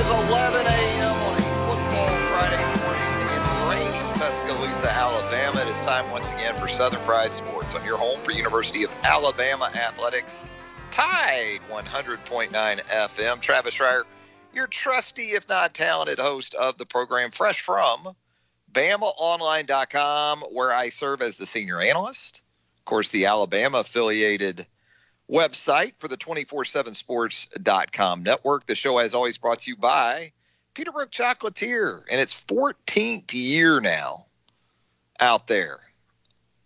[0.00, 1.12] is 11 a.m.
[1.12, 3.04] on a football Friday morning
[3.36, 5.60] in rainy Tuscaloosa, Alabama.
[5.60, 8.90] It is time once again for Southern Fried Sports on your home for University of
[9.02, 10.46] Alabama Athletics.
[10.90, 13.40] Tide 100.9 FM.
[13.42, 14.04] Travis Reier,
[14.54, 18.16] your trusty, if not talented, host of the program, fresh from
[18.72, 22.40] BamaOnline.com, where I serve as the senior analyst.
[22.78, 24.66] Of course, the Alabama affiliated
[25.30, 28.66] website for the 247sports.com network.
[28.66, 30.32] The show, as always, brought to you by
[30.74, 34.26] Peterbrooke Chocolatier and its 14th year now
[35.20, 35.80] out there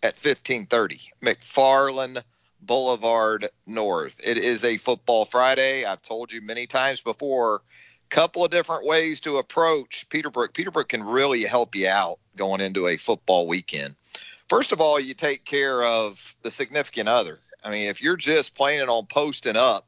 [0.01, 2.23] at 1530 McFarland
[2.61, 4.21] Boulevard North.
[4.25, 5.85] It is a football Friday.
[5.85, 7.61] I've told you many times before,
[8.09, 10.53] couple of different ways to approach Peterbrooke.
[10.53, 13.95] Peterbrooke can really help you out going into a football weekend.
[14.47, 17.39] First of all, you take care of the significant other.
[17.65, 19.87] I mean, if you're just planning on posting up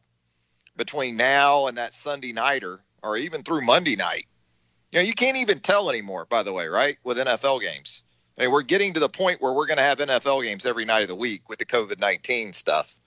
[0.75, 4.25] between now and that Sunday nighter, or even through Monday night,
[4.91, 6.97] you know, you can't even tell anymore, by the way, right?
[7.03, 8.03] With NFL games.
[8.35, 10.85] I mean, we're getting to the point where we're going to have NFL games every
[10.85, 12.97] night of the week with the COVID 19 stuff.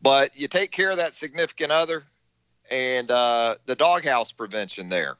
[0.00, 2.04] But you take care of that significant other
[2.70, 5.16] and uh, the doghouse prevention there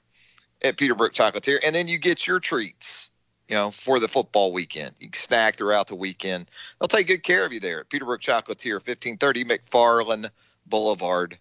[0.63, 3.11] at Peterbrooke Chocolatier, and then you get your treats
[3.49, 4.95] you know, for the football weekend.
[5.01, 6.51] You can snack throughout the weekend.
[6.79, 10.31] They'll take good care of you there at Peterbrooke Chocolatier, 1530 McFarland
[10.67, 11.39] Boulevard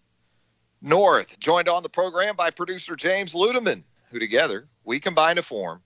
[0.82, 1.40] North.
[1.40, 5.82] Joined on the program by producer James Ludeman, who together we combine to form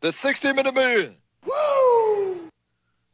[0.00, 1.16] the 60 minute minute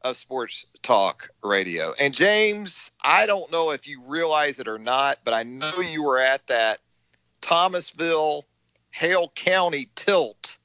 [0.03, 1.93] of sports talk radio.
[1.99, 6.05] And James, I don't know if you realize it or not, but I know you
[6.05, 6.79] were at that
[7.41, 8.45] Thomasville,
[8.91, 10.59] Hale County tilt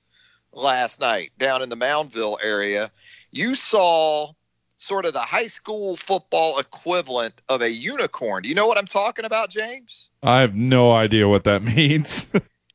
[0.53, 2.91] last night down in the Moundville area,
[3.31, 4.31] you saw
[4.77, 8.43] sort of the high school football equivalent of a unicorn.
[8.43, 10.09] Do you know what I'm talking about, James?
[10.23, 12.27] I have no idea what that means.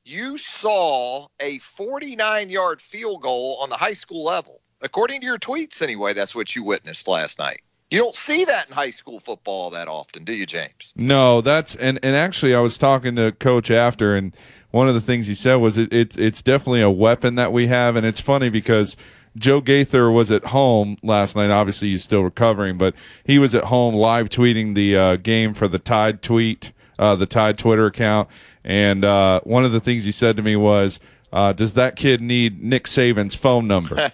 [0.05, 4.61] you saw a 49 yard field goal on the high school level.
[4.83, 7.63] According to your tweets, anyway, that's what you witnessed last night.
[7.91, 10.93] You don't see that in high school football that often, do you, James?
[10.97, 14.35] No, that's and and actually I was talking to coach after and
[14.75, 17.69] one of the things he said was it, it's it's definitely a weapon that we
[17.69, 18.97] have, and it's funny because
[19.37, 21.49] Joe Gaither was at home last night.
[21.49, 22.93] Obviously, he's still recovering, but
[23.23, 27.25] he was at home live tweeting the uh, game for the Tide tweet, uh, the
[27.25, 28.29] Tide Twitter account,
[28.65, 30.99] and uh, one of the things he said to me was.
[31.33, 33.97] Uh, does that kid need Nick Saban's phone number?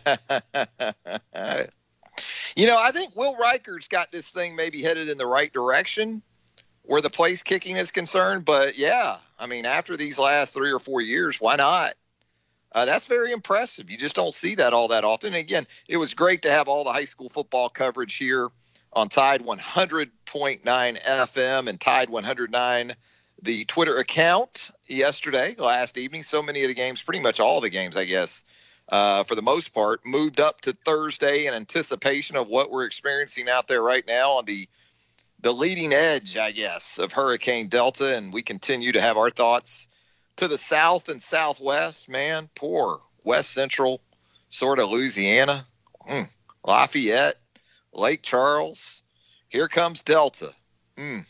[2.56, 6.22] you know, I think Will Reichard's got this thing maybe headed in the right direction
[6.90, 8.44] where the place kicking is concerned.
[8.44, 11.94] But yeah, I mean, after these last three or four years, why not?
[12.72, 13.90] Uh, that's very impressive.
[13.90, 15.28] You just don't see that all that often.
[15.28, 18.48] And again, it was great to have all the high school football coverage here
[18.92, 20.10] on Tide 100.9
[20.64, 22.92] FM and Tide 109,
[23.40, 26.24] the Twitter account yesterday, last evening.
[26.24, 28.42] So many of the games, pretty much all the games, I guess,
[28.88, 33.48] uh, for the most part, moved up to Thursday in anticipation of what we're experiencing
[33.48, 34.68] out there right now on the
[35.42, 39.89] the leading edge, I guess, of Hurricane Delta, and we continue to have our thoughts
[40.37, 42.09] to the south and southwest.
[42.09, 44.01] Man, poor West Central,
[44.51, 45.65] sort of Louisiana,
[46.09, 46.28] mm,
[46.66, 47.37] Lafayette,
[47.92, 49.03] Lake Charles.
[49.48, 50.53] Here comes Delta.
[50.97, 51.27] Mm.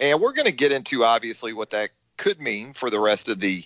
[0.00, 3.40] And we're going to get into obviously what that could mean for the rest of
[3.40, 3.64] the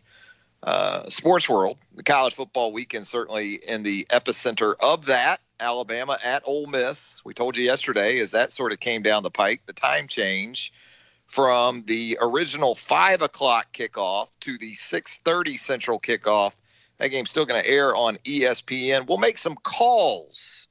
[0.63, 1.79] uh, sports world.
[1.95, 5.41] The college football weekend certainly in the epicenter of that.
[5.61, 7.23] Alabama at Ole Miss.
[7.25, 10.73] We told you yesterday as that sort of came down the pike, the time change
[11.27, 16.55] from the original five o'clock kickoff to the six thirty central kickoff
[16.99, 19.07] That game's still going to air on ESPN.
[19.07, 20.67] We'll make some calls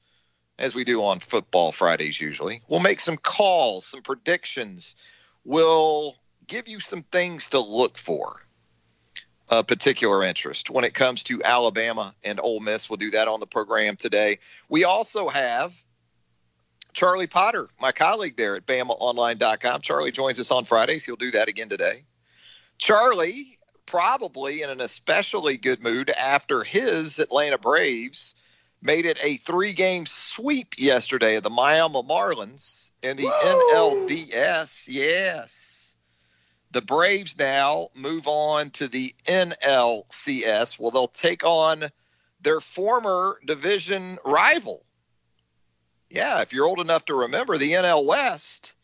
[0.58, 2.60] as we do on football Fridays usually.
[2.68, 4.96] We'll make some calls, some predictions.
[5.44, 6.14] We'll
[6.46, 8.44] give you some things to look for
[9.50, 12.88] a particular interest when it comes to Alabama and Ole Miss.
[12.88, 14.38] We'll do that on the program today.
[14.68, 15.74] We also have
[16.92, 19.80] Charlie Potter, my colleague there at BamaOnline.com.
[19.80, 21.04] Charlie joins us on Fridays.
[21.04, 22.04] He'll do that again today.
[22.78, 28.36] Charlie, probably in an especially good mood after his Atlanta Braves
[28.80, 34.06] made it a three game sweep yesterday of the Miami Marlins in the Whoa.
[34.06, 34.88] NLDS.
[34.88, 35.96] Yes.
[36.72, 40.78] The Braves now move on to the NLCS.
[40.78, 41.84] Well, they'll take on
[42.40, 44.84] their former division rival.
[46.08, 48.74] Yeah, if you're old enough to remember the NL West,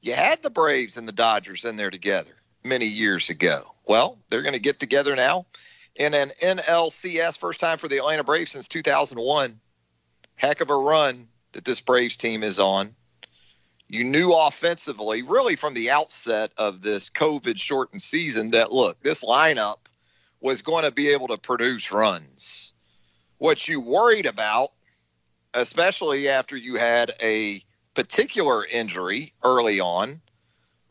[0.00, 2.34] you had the Braves and the Dodgers in there together
[2.64, 3.74] many years ago.
[3.86, 5.46] Well, they're going to get together now
[5.94, 9.60] in an NLCS, first time for the Atlanta Braves since 2001.
[10.36, 12.94] Heck of a run that this Braves team is on.
[13.94, 19.24] You knew offensively, really from the outset of this COVID shortened season, that look, this
[19.24, 19.76] lineup
[20.40, 22.74] was going to be able to produce runs.
[23.38, 24.70] What you worried about,
[25.54, 27.62] especially after you had a
[27.94, 30.20] particular injury early on,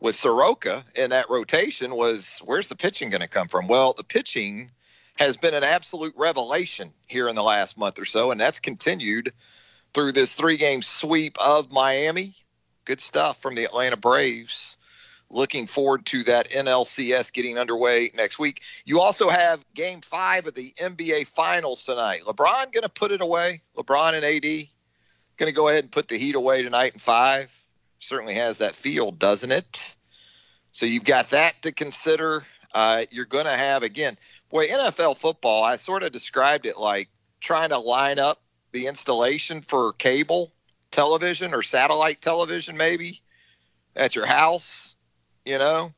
[0.00, 3.68] with Soroka in that rotation was where's the pitching going to come from?
[3.68, 4.70] Well, the pitching
[5.16, 9.34] has been an absolute revelation here in the last month or so, and that's continued
[9.92, 12.34] through this three game sweep of Miami.
[12.84, 14.76] Good stuff from the Atlanta Braves.
[15.30, 18.60] Looking forward to that NLCS getting underway next week.
[18.84, 22.20] You also have game five of the NBA Finals tonight.
[22.26, 23.62] LeBron going to put it away.
[23.76, 24.68] LeBron and AD
[25.36, 27.50] going to go ahead and put the Heat away tonight in five
[28.04, 29.96] certainly has that feel, doesn't it?
[30.72, 32.44] So you've got that to consider.
[32.74, 34.18] Uh, you're going to have, again,
[34.50, 37.08] boy, NFL football, I sort of described it like
[37.40, 38.40] trying to line up
[38.72, 40.52] the installation for cable
[40.94, 43.20] television or satellite television, maybe
[43.96, 44.94] at your house.
[45.44, 45.92] You know,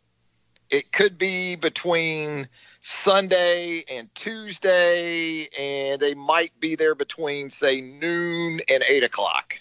[0.71, 2.49] it could be between
[2.81, 9.61] Sunday and Tuesday, and they might be there between, say, noon and eight o'clock.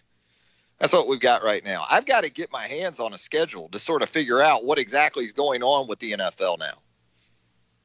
[0.79, 1.85] That's what we've got right now.
[1.89, 4.79] I've got to get my hands on a schedule to sort of figure out what
[4.79, 6.77] exactly is going on with the NFL now.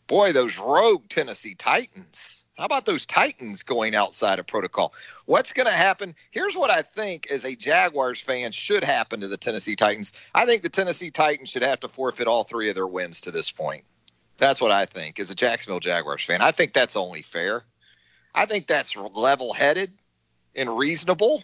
[0.06, 2.46] Boy, those rogue Tennessee Titans.
[2.60, 4.92] How about those Titans going outside of protocol?
[5.24, 6.14] What's going to happen?
[6.30, 10.12] Here's what I think as a Jaguars fan should happen to the Tennessee Titans.
[10.34, 13.30] I think the Tennessee Titans should have to forfeit all three of their wins to
[13.30, 13.84] this point.
[14.36, 16.42] That's what I think as a Jacksonville Jaguars fan.
[16.42, 17.64] I think that's only fair.
[18.34, 19.94] I think that's level headed
[20.54, 21.42] and reasonable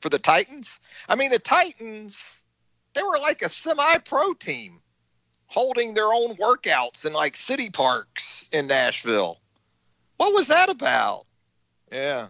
[0.00, 0.80] for the Titans.
[1.08, 2.44] I mean, the Titans,
[2.92, 4.82] they were like a semi pro team
[5.46, 9.38] holding their own workouts in like city parks in Nashville.
[10.22, 11.24] What was that about?
[11.90, 12.28] Yeah.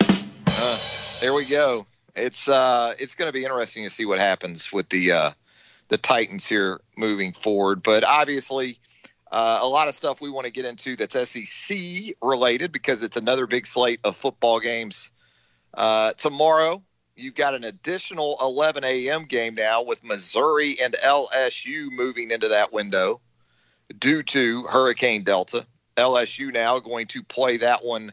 [0.00, 0.78] Uh,
[1.20, 1.86] there we go.
[2.16, 5.30] It's uh, it's going to be interesting to see what happens with the uh,
[5.86, 7.84] the Titans here moving forward.
[7.84, 8.80] But obviously,
[9.30, 11.78] uh, a lot of stuff we want to get into that's SEC
[12.20, 15.12] related because it's another big slate of football games
[15.74, 16.82] uh, tomorrow,
[17.14, 19.26] you've got an additional 11 a.m.
[19.26, 23.20] game now with Missouri and LSU moving into that window
[23.96, 25.64] due to Hurricane Delta.
[25.96, 28.12] LSU now going to play that one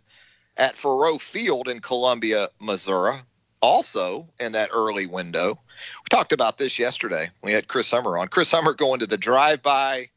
[0.57, 3.15] at Faurot Field in Columbia, Missouri.
[3.61, 5.51] Also in that early window.
[5.51, 7.29] We talked about this yesterday.
[7.41, 8.27] We had Chris Hummer on.
[8.27, 10.09] Chris Hummer going to the drive-by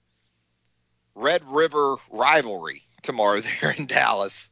[1.14, 4.50] Red River rivalry tomorrow there in Dallas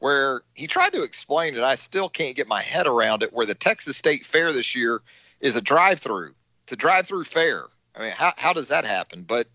[0.00, 1.62] where he tried to explain it.
[1.62, 3.32] I still can't get my head around it.
[3.32, 5.00] Where the Texas State Fair this year
[5.40, 6.34] is a drive-through.
[6.64, 7.64] It's a drive-through fair.
[7.94, 9.22] I mean, how how does that happen?
[9.22, 9.46] But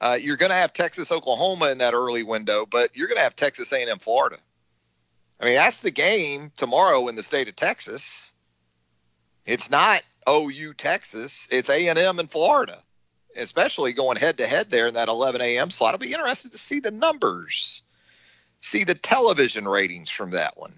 [0.00, 3.22] uh, you're going to have Texas Oklahoma in that early window, but you're going to
[3.22, 4.36] have Texas A&M Florida.
[5.40, 8.32] I mean, that's the game tomorrow in the state of Texas.
[9.46, 11.48] It's not OU Texas.
[11.50, 12.76] It's A&M in Florida,
[13.36, 15.70] especially going head to head there in that 11 a.m.
[15.70, 15.94] slot.
[15.94, 17.82] I'll be interested to see the numbers
[18.60, 20.74] see the television ratings from that one.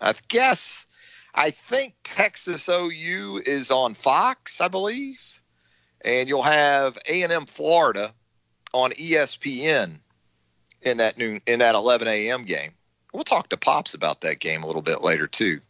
[0.00, 0.86] I guess
[1.34, 5.40] I think Texas OU is on Fox, I believe,
[6.04, 8.12] and you'll have A&M Florida
[8.72, 9.98] on ESPN
[10.82, 12.44] in that noon in that 11 a.m.
[12.44, 12.72] game.
[13.12, 15.60] We'll talk to Pops about that game a little bit later too.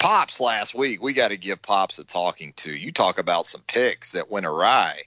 [0.00, 2.70] Pops last week, we got to give Pops a talking to.
[2.70, 5.02] You talk about some picks that went awry.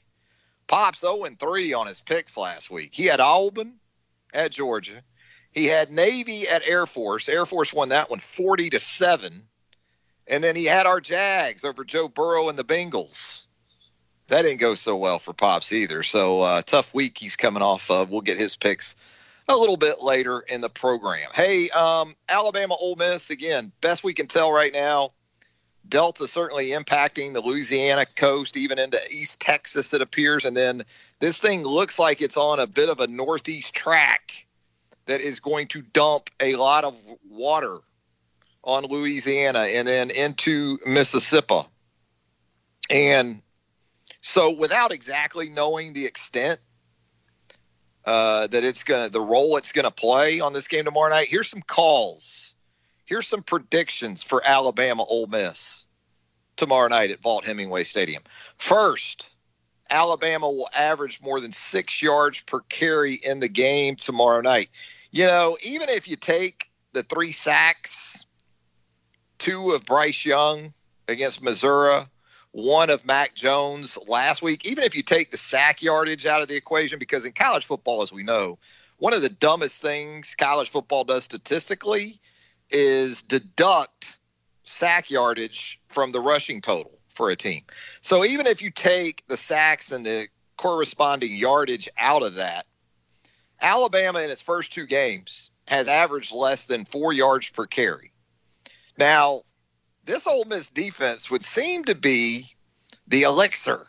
[0.67, 2.91] Pops 0 3 on his picks last week.
[2.93, 3.75] He had Auburn
[4.33, 5.01] at Georgia.
[5.51, 7.27] He had Navy at Air Force.
[7.27, 9.47] Air Force won that one 40 to 7.
[10.27, 13.47] And then he had our Jags over Joe Burrow and the Bengals.
[14.31, 16.03] That didn't go so well for Pops either.
[16.03, 18.09] So uh, tough week he's coming off of.
[18.09, 18.95] We'll get his picks
[19.49, 21.29] a little bit later in the program.
[21.33, 23.73] Hey, um, Alabama Ole Miss again.
[23.81, 25.09] Best we can tell right now.
[25.85, 30.45] Delta certainly impacting the Louisiana coast, even into East Texas, it appears.
[30.45, 30.83] And then
[31.19, 34.45] this thing looks like it's on a bit of a northeast track
[35.07, 36.95] that is going to dump a lot of
[37.29, 37.79] water
[38.63, 41.63] on Louisiana and then into Mississippi.
[42.89, 43.41] And
[44.21, 46.59] so, without exactly knowing the extent
[48.05, 51.49] uh, that it's to, the role it's to play on this game tomorrow night, here's
[51.49, 52.55] some calls.
[53.05, 55.87] Here's some predictions for Alabama Ole Miss
[56.55, 58.23] tomorrow night at Vaught Hemingway Stadium.
[58.57, 59.31] First,
[59.89, 64.69] Alabama will average more than six yards per carry in the game tomorrow night.
[65.09, 68.25] You know, even if you take the three sacks,
[69.39, 70.73] two of Bryce Young
[71.07, 72.03] against Missouri,
[72.51, 76.47] one of Mac Jones last week, even if you take the sack yardage out of
[76.47, 78.59] the equation, because in college football, as we know,
[78.97, 82.19] one of the dumbest things college football does statistically
[82.69, 84.17] is deduct
[84.63, 87.63] sack yardage from the rushing total for a team.
[88.01, 90.27] So even if you take the sacks and the
[90.57, 92.65] corresponding yardage out of that,
[93.59, 98.11] Alabama in its first two games has averaged less than four yards per carry.
[98.97, 99.43] Now,
[100.05, 102.53] this Ole Miss defense would seem to be
[103.07, 103.87] the elixir,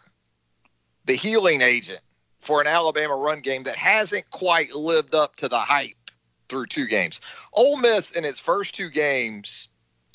[1.04, 2.00] the healing agent
[2.38, 6.10] for an Alabama run game that hasn't quite lived up to the hype
[6.48, 7.20] through two games.
[7.52, 9.68] Ole Miss in its first two games,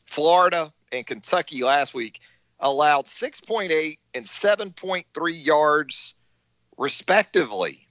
[0.06, 2.20] Florida and Kentucky last week,
[2.60, 6.14] allowed 6.8 and 7.3 yards
[6.78, 7.88] respectively.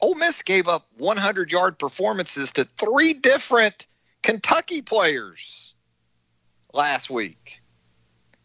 [0.00, 3.86] Ole Miss gave up 100 yard performances to three different
[4.22, 5.72] Kentucky players
[6.72, 7.60] last week.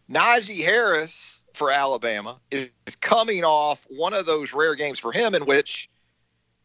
[0.09, 5.45] Najee Harris for Alabama is coming off one of those rare games for him in
[5.45, 5.89] which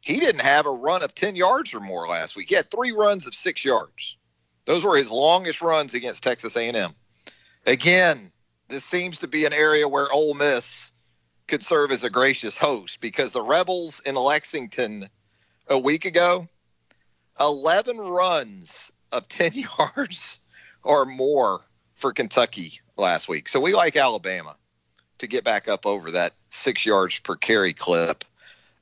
[0.00, 2.49] he didn't have a run of 10 yards or more last week.
[2.49, 4.16] He had three runs of 6 yards.
[4.64, 6.95] Those were his longest runs against Texas A&M.
[7.66, 8.33] Again,
[8.69, 10.92] this seems to be an area where Ole Miss
[11.49, 15.09] could serve as a gracious host because the Rebels in Lexington
[15.69, 16.49] a week ago,
[17.40, 20.40] 11 runs of 10 yards
[20.82, 21.60] or more
[21.94, 23.48] for Kentucky last week.
[23.48, 24.56] So we like Alabama
[25.18, 28.24] to get back up over that six yards per carry clip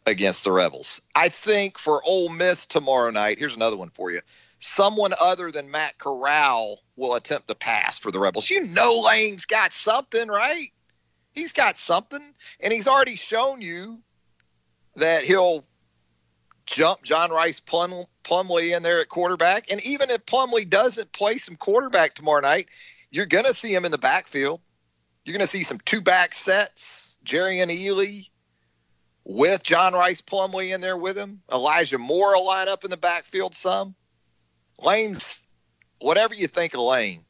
[0.06, 1.00] against the Rebels.
[1.14, 4.20] I think for Ole Miss tomorrow night, here's another one for you.
[4.58, 8.50] Someone other than Matt Corral will attempt to pass for the Rebels.
[8.50, 10.68] You know Lane's got something, right?
[11.32, 12.22] He's got something,
[12.60, 14.00] and he's already shown you
[14.96, 15.64] that he'll
[16.66, 19.72] jump John Rice Plum, Plumlee in there at quarterback.
[19.72, 22.68] And even if Plumlee doesn't play some quarterback tomorrow night,
[23.10, 24.60] you're going to see him in the backfield.
[25.24, 28.30] You're going to see some two back sets, Jerrion Ealy
[29.24, 31.42] with John Rice Plumlee in there with him.
[31.52, 33.94] Elijah Moore will line up in the backfield some.
[34.80, 35.46] Lane's,
[36.00, 37.24] whatever you think of Lane,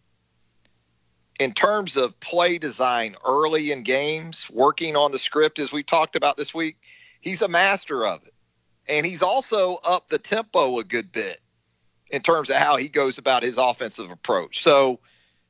[1.39, 6.17] in terms of play design early in games, working on the script as we talked
[6.17, 6.77] about this week,
[7.21, 8.33] he's a master of it.
[8.91, 11.41] And he's also up the tempo a good bit
[12.11, 14.61] in terms of how he goes about his offensive approach.
[14.61, 14.99] So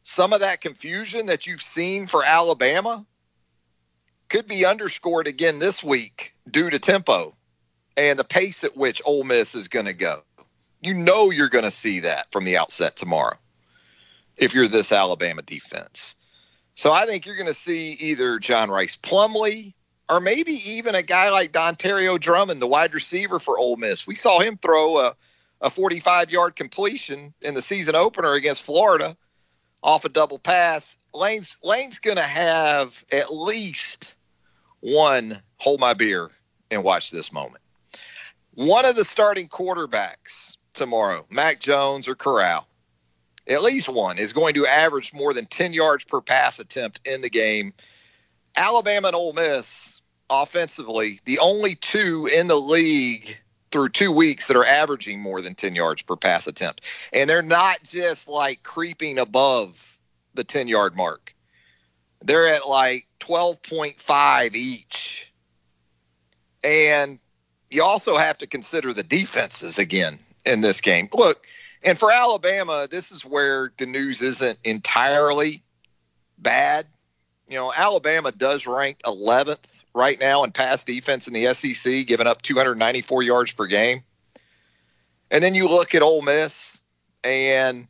[0.03, 3.07] some of that confusion that you've seen for Alabama
[4.29, 7.35] could be underscored again this week due to tempo
[7.97, 10.23] and the pace at which Ole Miss is going to go.
[10.83, 13.37] You know you're going to see that from the outset tomorrow
[14.37, 16.15] if you're this Alabama defense.
[16.75, 19.75] So I think you're going to see either John Rice Plumlee
[20.11, 24.07] or maybe even a guy like Dontario Drummond, the wide receiver for Ole Miss.
[24.07, 25.15] We saw him throw a,
[25.61, 29.17] a 45 yard completion in the season opener against Florida
[29.83, 30.99] off a double pass.
[31.15, 34.17] Lane's Lane's going to have at least
[34.81, 36.29] one hold my beer
[36.71, 37.63] and watch this moment.
[38.55, 42.67] One of the starting quarterbacks tomorrow, Mac Jones or Corral,
[43.49, 47.21] at least one, is going to average more than 10 yards per pass attempt in
[47.21, 47.73] the game.
[48.57, 50.00] Alabama and Ole Miss,
[50.31, 53.39] offensively, the only two in the league
[53.71, 56.85] through two weeks that are averaging more than 10 yards per pass attempt.
[57.13, 59.99] And they're not just like creeping above
[60.35, 61.35] the 10 yard mark,
[62.23, 65.33] they're at like 12.5 each.
[66.63, 67.19] And
[67.71, 71.09] you also have to consider the defenses again in this game.
[71.15, 71.47] Look,
[71.83, 75.63] and for Alabama, this is where the news isn't entirely
[76.37, 76.87] bad.
[77.49, 82.27] You know, Alabama does rank 11th right now in pass defense in the SEC, giving
[82.27, 84.03] up 294 yards per game.
[85.31, 86.83] And then you look at Ole Miss,
[87.25, 87.87] and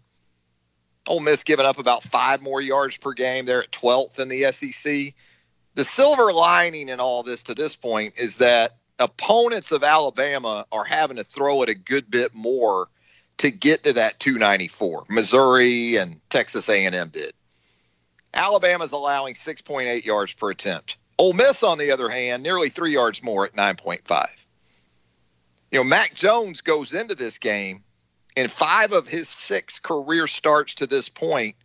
[1.07, 3.45] Ole Miss giving up about five more yards per game.
[3.45, 5.15] They're at 12th in the SEC.
[5.75, 10.85] The silver lining in all this to this point is that opponents of Alabama are
[10.85, 12.89] having to throw it a good bit more
[13.39, 15.05] to get to that 294.
[15.09, 17.33] Missouri and Texas A&M did.
[18.35, 20.99] Alabama's allowing 6.8 yards per attempt.
[21.21, 24.27] Ole Miss, on the other hand, nearly three yards more at 9.5.
[25.71, 27.85] You know, Mac Jones goes into this game
[28.37, 31.57] in five of his six career starts to this point.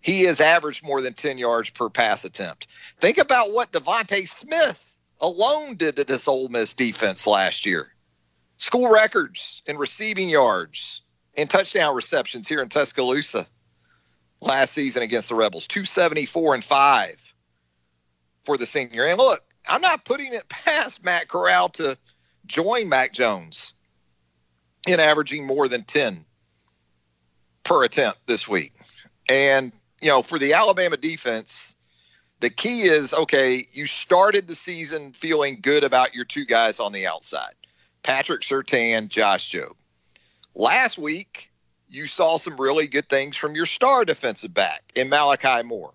[0.00, 2.68] He has averaged more than 10 yards per pass attempt.
[2.98, 7.92] Think about what DeVonta Smith alone did to this Ole Miss defense last year.
[8.56, 11.02] School records in receiving yards
[11.36, 13.46] and touchdown receptions here in Tuscaloosa
[14.40, 17.29] last season against the Rebels 274 and 5
[18.44, 19.04] for the senior.
[19.04, 21.96] And look, I'm not putting it past Matt Corral to
[22.46, 23.74] join Mac Jones
[24.88, 26.24] in averaging more than 10
[27.64, 28.72] per attempt this week.
[29.28, 31.76] And, you know, for the Alabama defense,
[32.40, 36.92] the key is okay, you started the season feeling good about your two guys on
[36.92, 37.54] the outside
[38.02, 39.76] Patrick Surtain, Josh Jobe.
[40.54, 41.52] Last week,
[41.86, 45.92] you saw some really good things from your star defensive back in Malachi Moore.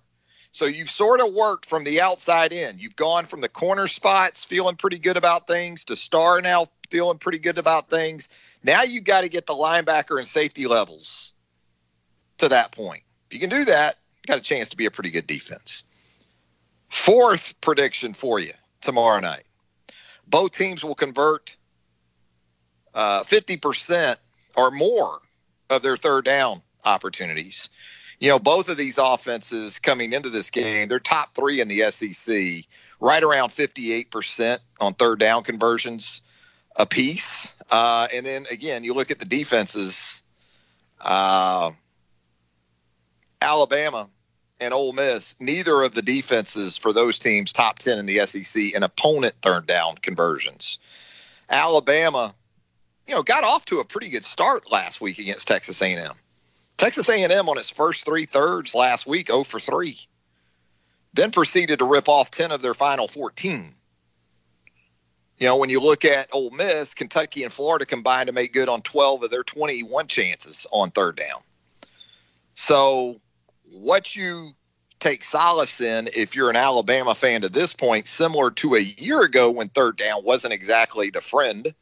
[0.55, 2.79] So you've sort of worked from the outside in.
[2.79, 7.17] You've gone from the corner spots feeling pretty good about things to star now feeling
[7.17, 8.29] pretty good about things.
[8.63, 11.33] Now you've got to get the linebacker and safety levels
[12.37, 13.03] to that point.
[13.27, 15.83] If you can do that, you got a chance to be a pretty good defense.
[16.87, 19.43] Fourth prediction for you tomorrow night.
[20.25, 21.57] Both teams will convert
[22.93, 24.15] uh, 50%
[24.55, 25.19] or more
[25.69, 27.69] of their third down opportunities.
[28.19, 31.81] You know, both of these offenses coming into this game, they're top three in the
[31.91, 32.65] SEC,
[32.99, 36.21] right around 58% on third down conversions
[36.75, 37.53] a piece.
[37.69, 40.21] Uh, and then again, you look at the defenses.
[41.01, 41.71] Uh,
[43.41, 44.09] Alabama
[44.59, 48.73] and Ole Miss, neither of the defenses for those teams top 10 in the SEC
[48.73, 50.79] in opponent third down conversions.
[51.49, 52.33] Alabama,
[53.07, 56.13] you know, got off to a pretty good start last week against Texas A&M.
[56.77, 59.97] Texas A&M on its first three thirds last week 0 for 3.
[61.13, 63.73] Then proceeded to rip off 10 of their final 14.
[65.37, 68.69] You know, when you look at Ole Miss, Kentucky and Florida combined to make good
[68.69, 71.41] on 12 of their 21 chances on third down.
[72.53, 73.19] So
[73.71, 74.51] what you
[74.99, 79.21] take solace in if you're an Alabama fan to this point, similar to a year
[79.21, 81.73] ago when third down wasn't exactly the friend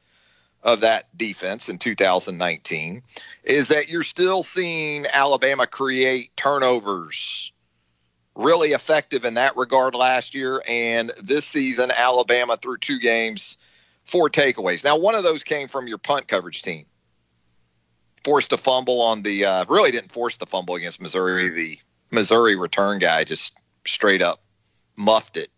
[0.63, 3.03] of that defense in 2019,
[3.43, 7.51] is that you're still seeing Alabama create turnovers
[8.35, 10.63] really effective in that regard last year.
[10.67, 13.57] And this season, Alabama through two games,
[14.05, 14.83] four takeaways.
[14.83, 16.85] Now, one of those came from your punt coverage team
[18.23, 21.49] forced a fumble on the uh, really didn't force the fumble against Missouri.
[21.49, 21.79] The
[22.11, 24.41] Missouri return guy just straight up
[24.95, 25.49] muffed it.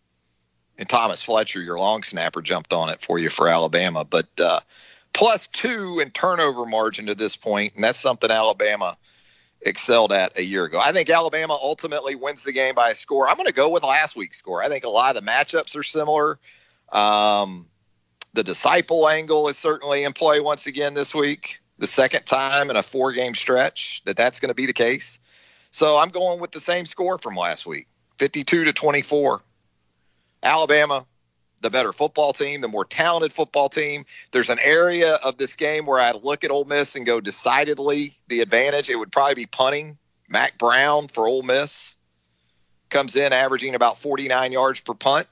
[0.78, 4.04] And Thomas Fletcher, your long snapper, jumped on it for you for Alabama.
[4.04, 4.60] But uh,
[5.16, 8.98] plus two in turnover margin to this point, and that's something Alabama
[9.62, 10.80] excelled at a year ago.
[10.84, 13.28] I think Alabama ultimately wins the game by a score.
[13.28, 14.62] I'm going to go with last week's score.
[14.62, 16.38] I think a lot of the matchups are similar.
[16.92, 17.68] Um,
[18.34, 22.76] the disciple angle is certainly in play once again this week the second time in
[22.76, 25.20] a four game stretch that that's going to be the case.
[25.72, 29.42] So I'm going with the same score from last week 52 to 24.
[30.44, 31.06] Alabama,
[31.66, 34.06] the better football team, the more talented football team.
[34.32, 38.16] There's an area of this game where I'd look at Ole Miss and go decidedly
[38.28, 38.88] the advantage.
[38.88, 39.98] It would probably be punting.
[40.30, 41.96] Mac Brown for Ole Miss
[42.92, 45.26] comes in averaging about 49 yards per punt.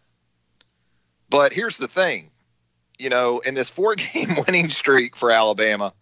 [1.29, 2.31] But here's the thing
[2.97, 5.93] you know, in this four game winning streak for Alabama,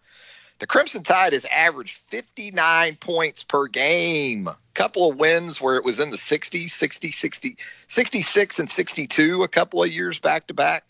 [0.62, 4.48] the Crimson Tide has averaged 59 points per game.
[4.74, 7.56] Couple of wins where it was in the 60s, 60, 60,
[7.88, 10.84] 66 and 62 a couple of years back to back.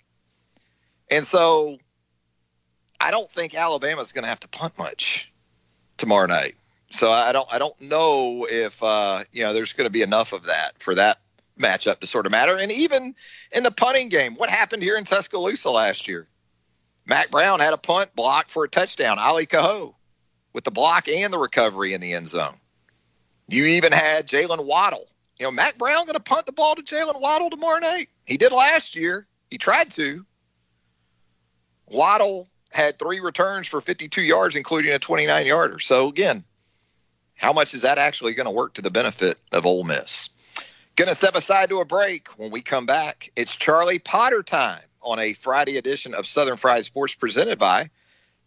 [1.10, 1.78] And so
[3.00, 5.32] I don't think Alabama's going to have to punt much
[5.96, 6.56] tomorrow night.
[6.90, 10.34] So I don't I don't know if uh, you know there's going to be enough
[10.34, 11.18] of that for that
[11.58, 12.58] matchup to sort of matter.
[12.58, 13.14] And even
[13.50, 16.28] in the punting game, what happened here in Tuscaloosa last year?
[17.06, 19.18] Mac Brown had a punt block for a touchdown.
[19.18, 19.94] Ale Kaho
[20.52, 22.54] with the block and the recovery in the end zone.
[23.48, 25.08] You even had Jaylen Waddle.
[25.38, 28.08] You know, Mac Brown going to punt the ball to Jaylen Waddle tomorrow night.
[28.24, 29.26] He did last year.
[29.50, 30.24] He tried to.
[31.88, 35.80] Waddle had three returns for 52 yards, including a 29 yarder.
[35.80, 36.44] So again,
[37.34, 40.30] how much is that actually going to work to the benefit of Ole Miss?
[40.94, 42.28] Going to step aside to a break.
[42.38, 46.84] When we come back, it's Charlie Potter time on a Friday edition of Southern Fried
[46.84, 47.90] Sports presented by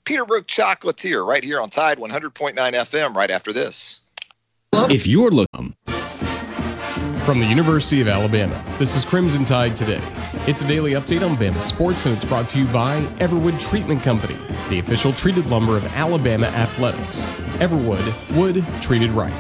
[0.06, 4.02] Peterbrooke Chocolatier right here on Tide 100.9 FM right after this.
[4.74, 5.74] If you're looking
[7.26, 10.02] From the University of Alabama, this is Crimson Tide Today.
[10.48, 14.04] It's a daily update on Bama sports, and it's brought to you by Everwood Treatment
[14.04, 14.38] Company,
[14.70, 17.26] the official treated lumber of Alabama athletics.
[17.58, 19.32] Everwood, wood treated right.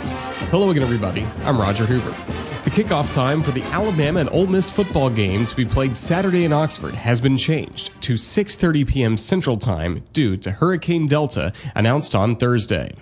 [0.49, 1.27] Hello again, everybody.
[1.43, 2.44] I'm Roger Hoover.
[2.65, 6.45] The kickoff time for the Alabama and Ole Miss football game to be played Saturday
[6.45, 9.17] in Oxford has been changed to 6:30 p.m.
[9.17, 12.95] Central Time due to Hurricane Delta announced on Thursday.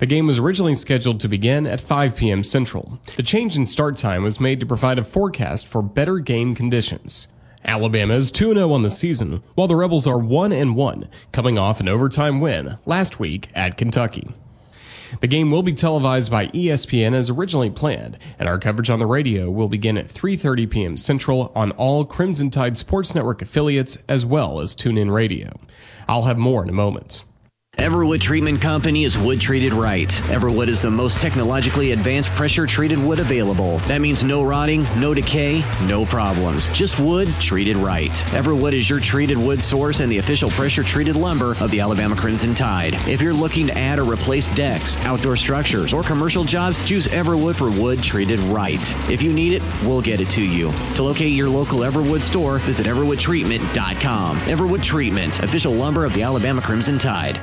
[0.00, 2.42] The game was originally scheduled to begin at 5 p.m.
[2.42, 2.98] Central.
[3.14, 7.32] The change in start time was made to provide a forecast for better game conditions.
[7.64, 11.78] Alabama is 2 0 on the season, while the Rebels are 1 1, coming off
[11.78, 14.34] an overtime win last week at Kentucky.
[15.20, 19.06] The game will be televised by ESPN as originally planned, and our coverage on the
[19.06, 20.96] radio will begin at 3:30 p.m.
[20.96, 25.50] Central on all Crimson Tide Sports Network affiliates as well as TuneIn Radio.
[26.08, 27.24] I'll have more in a moment.
[27.76, 30.08] Everwood Treatment Company is wood treated right.
[30.08, 33.78] Everwood is the most technologically advanced pressure treated wood available.
[33.80, 36.70] That means no rotting, no decay, no problems.
[36.70, 38.10] Just wood treated right.
[38.32, 42.16] Everwood is your treated wood source and the official pressure treated lumber of the Alabama
[42.16, 42.94] Crimson Tide.
[43.06, 47.56] If you're looking to add or replace decks, outdoor structures, or commercial jobs, choose Everwood
[47.56, 48.80] for wood treated right.
[49.10, 50.72] If you need it, we'll get it to you.
[50.94, 54.38] To locate your local Everwood store, visit everwoodtreatment.com.
[54.38, 57.38] Everwood Treatment, official lumber of the Alabama Crimson Tide.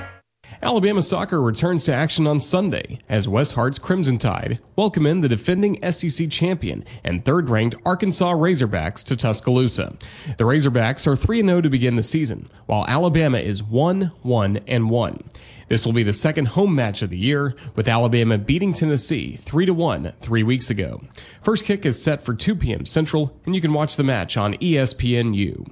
[0.64, 5.28] Alabama soccer returns to action on Sunday as Wes Hart's Crimson Tide welcome in the
[5.28, 9.98] defending SEC champion and third ranked Arkansas Razorbacks to Tuscaloosa.
[10.38, 14.90] The Razorbacks are 3 0 to begin the season, while Alabama is 1 1 and
[14.90, 15.30] 1.
[15.68, 19.70] This will be the second home match of the year, with Alabama beating Tennessee 3
[19.70, 21.02] 1 three weeks ago.
[21.42, 22.86] First kick is set for 2 p.m.
[22.86, 25.70] Central, and you can watch the match on ESPNU.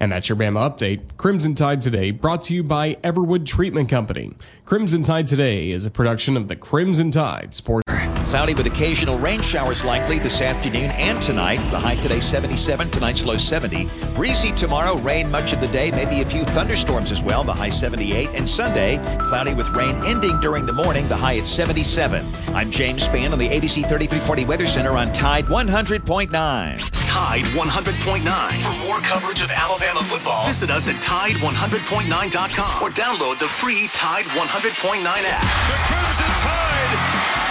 [0.00, 1.16] And that's your Bama update.
[1.16, 4.32] Crimson Tide Today, brought to you by Everwood Treatment Company.
[4.64, 7.93] Crimson Tide Today is a production of the Crimson Tide Sports.
[8.34, 11.58] Cloudy with occasional rain showers likely this afternoon and tonight.
[11.70, 13.88] The high today 77, tonight's low 70.
[14.16, 17.44] Breezy tomorrow, rain much of the day, maybe a few thunderstorms as well.
[17.44, 18.30] The high 78.
[18.34, 21.06] And Sunday, cloudy with rain ending during the morning.
[21.06, 22.26] The high at 77.
[22.48, 26.32] I'm James Spann on the ABC 3340 Weather Center on Tide 100.9.
[26.32, 28.62] Tide 100.9.
[28.62, 34.24] For more coverage of Alabama football, visit us at Tide100.9.com or download the free Tide
[34.24, 35.42] 100.9 app.
[35.68, 37.43] The Crimson Tide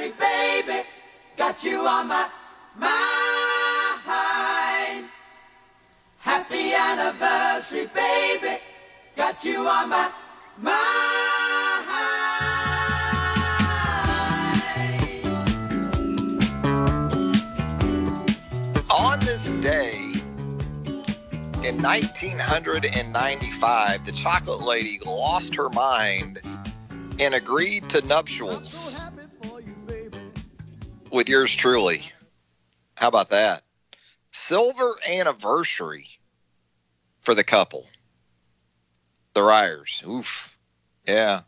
[0.00, 0.82] anniversary, baby.
[1.36, 2.28] Got you on my
[2.76, 2.90] mind.
[6.18, 8.58] Happy anniversary, baby.
[9.16, 10.10] Got you on my
[10.58, 10.80] mind.
[18.90, 19.94] On this day
[21.62, 26.42] in 1995, the chocolate lady lost her mind
[27.20, 29.00] and agreed to nuptials
[31.10, 32.02] with yours truly.
[32.96, 33.62] How about that?
[34.30, 36.08] Silver anniversary
[37.20, 37.86] for the couple.
[39.34, 40.06] The Reiers.
[40.06, 40.56] Oof.
[41.06, 41.42] Yeah.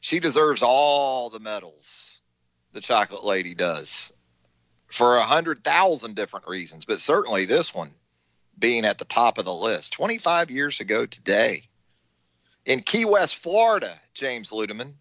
[0.00, 2.20] She deserves all the medals
[2.72, 4.12] the chocolate lady does
[4.86, 7.90] for a hundred thousand different reasons, but certainly this one
[8.58, 9.94] being at the top of the list.
[9.94, 11.62] 25 years ago today
[12.64, 14.94] in Key West, Florida, James Ludeman.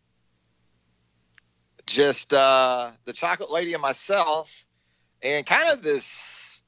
[1.86, 4.66] Just uh, the chocolate lady and myself,
[5.22, 6.64] and kind of this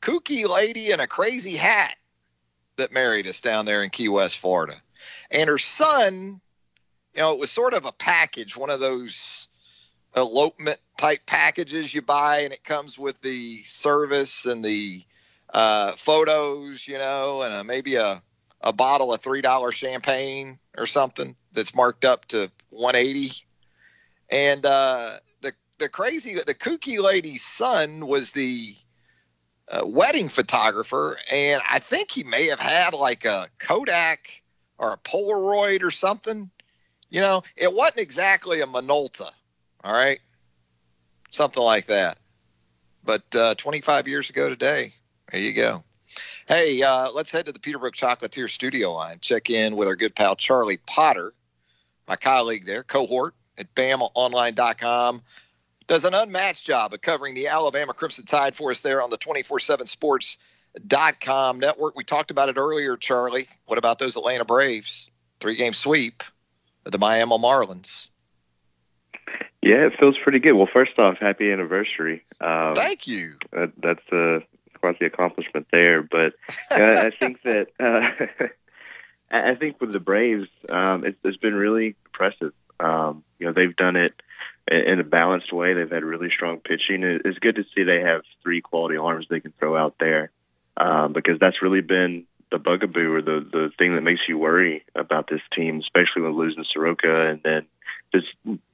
[0.00, 1.96] kooky lady in a crazy hat
[2.76, 4.74] that married us down there in Key West, Florida.
[5.30, 6.40] And her son,
[7.14, 9.48] you know, it was sort of a package, one of those
[10.16, 15.04] elopement type packages you buy, and it comes with the service and the
[15.52, 18.22] uh, photos, you know, and uh, maybe a,
[18.60, 23.45] a bottle of three dollar champagne or something that's marked up to 180.
[24.30, 28.74] And uh, the the crazy, the kooky lady's son was the
[29.68, 34.42] uh, wedding photographer, and I think he may have had like a Kodak
[34.78, 36.50] or a Polaroid or something.
[37.08, 39.30] You know, it wasn't exactly a Minolta,
[39.84, 40.20] all right,
[41.30, 42.18] something like that.
[43.04, 44.92] But uh, 25 years ago today,
[45.30, 45.84] there you go.
[46.48, 49.18] Hey, uh, let's head to the Peterbrooke Chocolatier studio line.
[49.20, 51.32] Check in with our good pal Charlie Potter,
[52.08, 55.22] my colleague there, cohort at BamaOnline.com.
[55.86, 59.16] Does an unmatched job of covering the Alabama Crimson Tide for us there on the
[59.16, 61.96] 24 7 Sports.com network.
[61.96, 63.46] We talked about it earlier, Charlie.
[63.66, 65.10] What about those Atlanta Braves?
[65.38, 66.24] Three game sweep
[66.84, 68.08] of the Miami Marlins.
[69.62, 70.52] Yeah, it feels pretty good.
[70.52, 72.24] Well, first off, happy anniversary.
[72.40, 73.34] Um, Thank you.
[73.52, 74.40] That, that's uh,
[74.80, 76.02] quite the accomplishment there.
[76.02, 76.34] But
[76.70, 78.46] uh, I think that uh,
[79.30, 82.52] I think with the Braves, um, it's, it's been really impressive.
[82.80, 84.14] Um, you know, they've done it
[84.68, 85.74] in a balanced way.
[85.74, 87.02] They've had really strong pitching.
[87.02, 90.30] It's good to see they have three quality arms they can throw out there
[90.76, 94.84] um, because that's really been the bugaboo or the the thing that makes you worry
[94.94, 97.66] about this team, especially when losing Soroka and then
[98.14, 98.26] just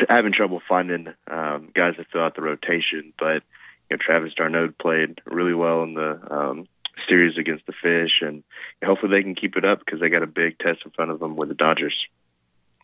[0.08, 3.12] having trouble finding um, guys to fill out the rotation.
[3.18, 3.42] But
[3.90, 6.68] you know, Travis d'Arnaud played really well in the um,
[7.08, 8.42] series against the Fish, and
[8.84, 11.20] hopefully they can keep it up because they got a big test in front of
[11.20, 11.96] them with the Dodgers.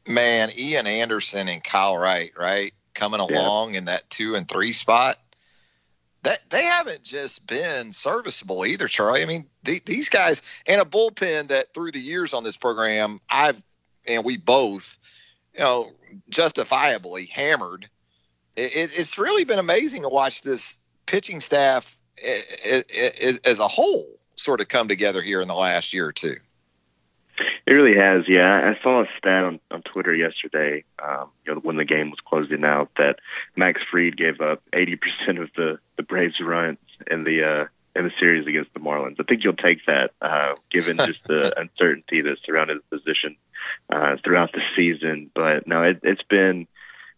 [0.09, 3.79] Man, Ian Anderson and Kyle Wright, right, coming along yeah.
[3.79, 5.16] in that two and three spot.
[6.23, 9.23] That they haven't just been serviceable either, Charlie.
[9.23, 13.21] I mean, the, these guys and a bullpen that through the years on this program,
[13.31, 13.62] I've
[14.07, 14.99] and we both,
[15.55, 15.92] you know,
[16.29, 17.88] justifiably hammered.
[18.57, 24.61] It, it, it's really been amazing to watch this pitching staff as a whole sort
[24.61, 26.37] of come together here in the last year or two.
[27.66, 28.74] It really has, yeah.
[28.74, 32.20] I saw a stat on, on Twitter yesterday, um, you know, when the game was
[32.20, 33.16] closing out, that
[33.57, 34.98] Max Fried gave up 80%
[35.40, 36.79] of the the Braves' runs
[37.11, 37.64] in the uh,
[37.98, 39.16] in the series against the Marlins.
[39.20, 43.37] I think you'll take that, uh, given just the uncertainty that surrounded the position
[43.90, 45.31] uh, throughout the season.
[45.35, 46.66] But no, it, it's been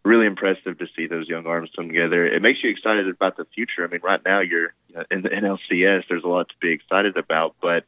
[0.05, 2.27] really impressive to see those young arms come together.
[2.27, 3.85] It makes you excited about the future.
[3.85, 4.73] I mean, right now you're
[5.11, 6.05] in the NLCS.
[6.09, 7.85] There's a lot to be excited about, but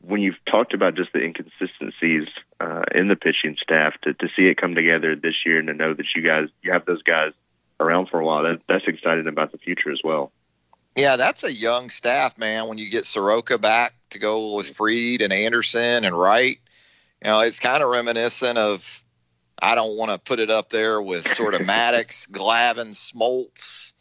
[0.00, 2.28] when you've talked about just the inconsistencies
[2.60, 5.74] uh, in the pitching staff, to to see it come together this year and to
[5.74, 7.32] know that you guys you have those guys
[7.80, 10.32] around for a while, that, that's exciting about the future as well.
[10.96, 12.68] Yeah, that's a young staff, man.
[12.68, 16.58] When you get Soroka back to go with Fried and Anderson and Wright,
[17.22, 19.04] you know, it's kind of reminiscent of
[19.60, 23.92] I don't want to put it up there with sort of Maddux, Glavine, Smoltz,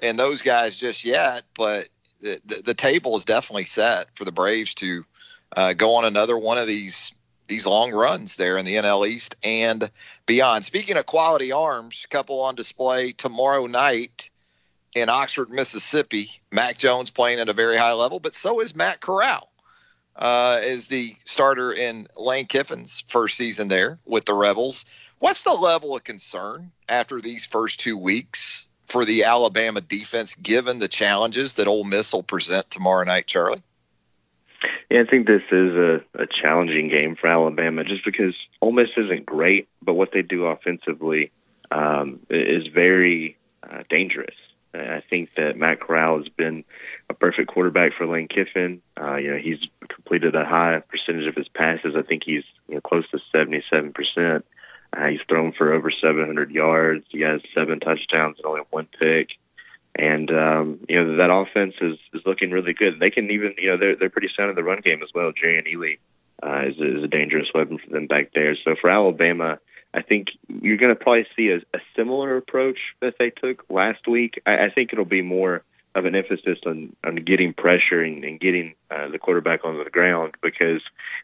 [0.00, 1.88] and those guys just yet, but
[2.20, 5.04] the, the, the table is definitely set for the Braves to
[5.56, 7.12] uh, go on another one of these
[7.48, 9.88] these long runs there in the NL East and
[10.26, 10.64] beyond.
[10.64, 14.30] Speaking of quality arms, couple on display tomorrow night
[14.94, 16.30] in Oxford, Mississippi.
[16.50, 19.48] Mac Jones playing at a very high level, but so is Matt Corral
[20.16, 24.86] uh, as the starter in Lane Kiffin's first season there with the Rebels.
[25.18, 30.78] What's the level of concern after these first two weeks for the Alabama defense, given
[30.78, 33.62] the challenges that Ole Miss will present tomorrow night, Charlie?
[34.90, 38.90] Yeah, I think this is a, a challenging game for Alabama just because Ole Miss
[38.96, 41.32] isn't great, but what they do offensively
[41.70, 44.34] um, is very uh, dangerous.
[44.74, 46.64] I think that Matt Corral has been
[47.08, 48.82] a perfect quarterback for Lane Kiffin.
[49.00, 51.94] Uh, you know, he's completed a high percentage of his passes.
[51.96, 54.42] I think he's you know, close to 77%.
[54.92, 57.04] Uh, he's thrown for over 700 yards.
[57.08, 59.30] He has seven touchdowns and only one pick.
[59.98, 63.00] And um, you know that offense is is looking really good.
[63.00, 65.32] They can even you know they're they're pretty sound in the run game as well.
[65.32, 65.98] Jerrion Ealy
[66.42, 68.56] uh, is, is a dangerous weapon for them back there.
[68.62, 69.58] So for Alabama,
[69.94, 74.06] I think you're going to probably see a, a similar approach that they took last
[74.06, 74.42] week.
[74.44, 75.62] I, I think it'll be more
[75.94, 79.90] of an emphasis on, on getting pressure and, and getting uh, the quarterback on the
[79.90, 80.82] ground because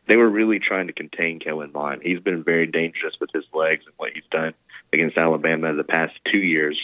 [0.08, 2.00] they were really trying to contain Kellen Mond.
[2.02, 4.54] He's been very dangerous with his legs and what he's done
[4.90, 6.78] against Alabama the past two years.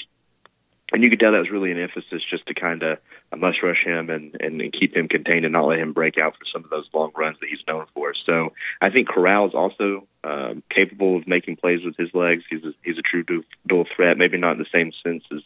[0.92, 2.98] And you could tell that was really an emphasis just to kind of
[3.30, 6.18] uh, must rush him and, and, and keep him contained and not let him break
[6.18, 8.14] out for some of those long runs that he's known for.
[8.24, 12.44] So I think Corral is also um, capable of making plays with his legs.
[12.48, 13.22] He's a, he's a true
[13.66, 15.42] dual threat, maybe not in the same sense as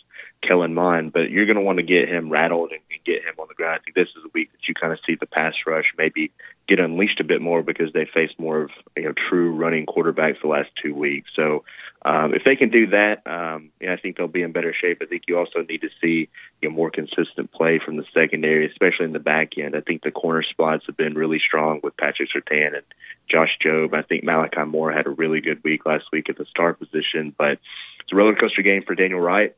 [0.47, 3.32] Kellen Mond, but you're going to want to get him rattled and get him
[3.65, 6.33] I think this is a week that you kind of see the pass rush maybe
[6.69, 10.41] get unleashed a bit more because they face more of you know true running quarterbacks
[10.41, 11.31] the last two weeks.
[11.35, 11.65] So
[12.05, 14.99] um, if they can do that, um, I think they'll be in better shape.
[15.01, 16.29] I think you also need to see
[16.61, 19.77] you know, more consistent play from the secondary, especially in the back end.
[19.77, 22.85] I think the corner spots have been really strong with Patrick Surtain and
[23.29, 23.95] Josh Jobe.
[23.95, 27.35] I think Malachi Moore had a really good week last week at the star position,
[27.37, 27.59] but
[28.01, 29.55] it's a roller coaster game for Daniel Wright.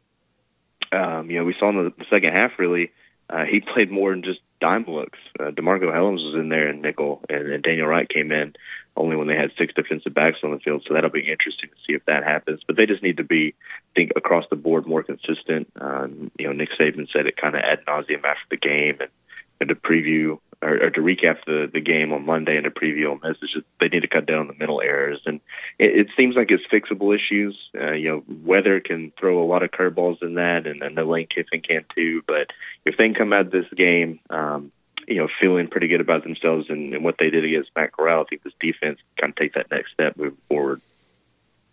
[0.93, 2.93] Um, you know, we saw in the second half really
[3.31, 5.19] uh, he played more than just dime looks.
[5.39, 8.55] Uh, DeMarcco Hellams was in there in nickel, and, and Daniel Wright came in
[8.97, 10.85] only when they had six defensive backs on the field.
[10.87, 12.61] So that'll be interesting to see if that happens.
[12.67, 15.71] But they just need to be, I think, across the board more consistent.
[15.81, 19.11] Um, you know, Nick Saban said it kind of ad nauseum after the game, and,
[19.61, 23.13] and to preview or, or to recap the the game on Monday and to preview
[23.13, 23.39] on this.
[23.41, 25.41] just they need to cut down the mental errors, and
[25.79, 27.57] it, it seems like it's fixable issues.
[27.79, 31.27] Uh, you know, weather can throw a lot of curveballs in that, and, the Lane
[31.27, 32.23] Kiffin can too.
[32.27, 32.49] But
[32.85, 34.73] if they come out of this game, um,
[35.07, 38.23] you know, feeling pretty good about themselves and, and what they did against Matt Corral,
[38.23, 40.81] I think this defense kind of take that next step moving forward.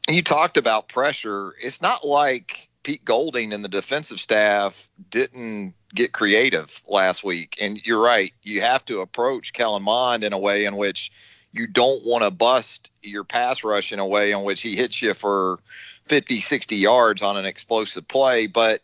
[0.10, 1.54] You talked about pressure.
[1.62, 7.58] It's not like Pete Golding and the defensive staff didn't get creative last week.
[7.62, 8.34] And you're right.
[8.41, 11.12] You have to approach Kellen Mond in a way in which
[11.52, 15.02] you don't want to bust your pass rush in a way in which he hits
[15.02, 15.60] you for
[16.06, 18.48] 50, 60 yards on an explosive play.
[18.48, 18.82] But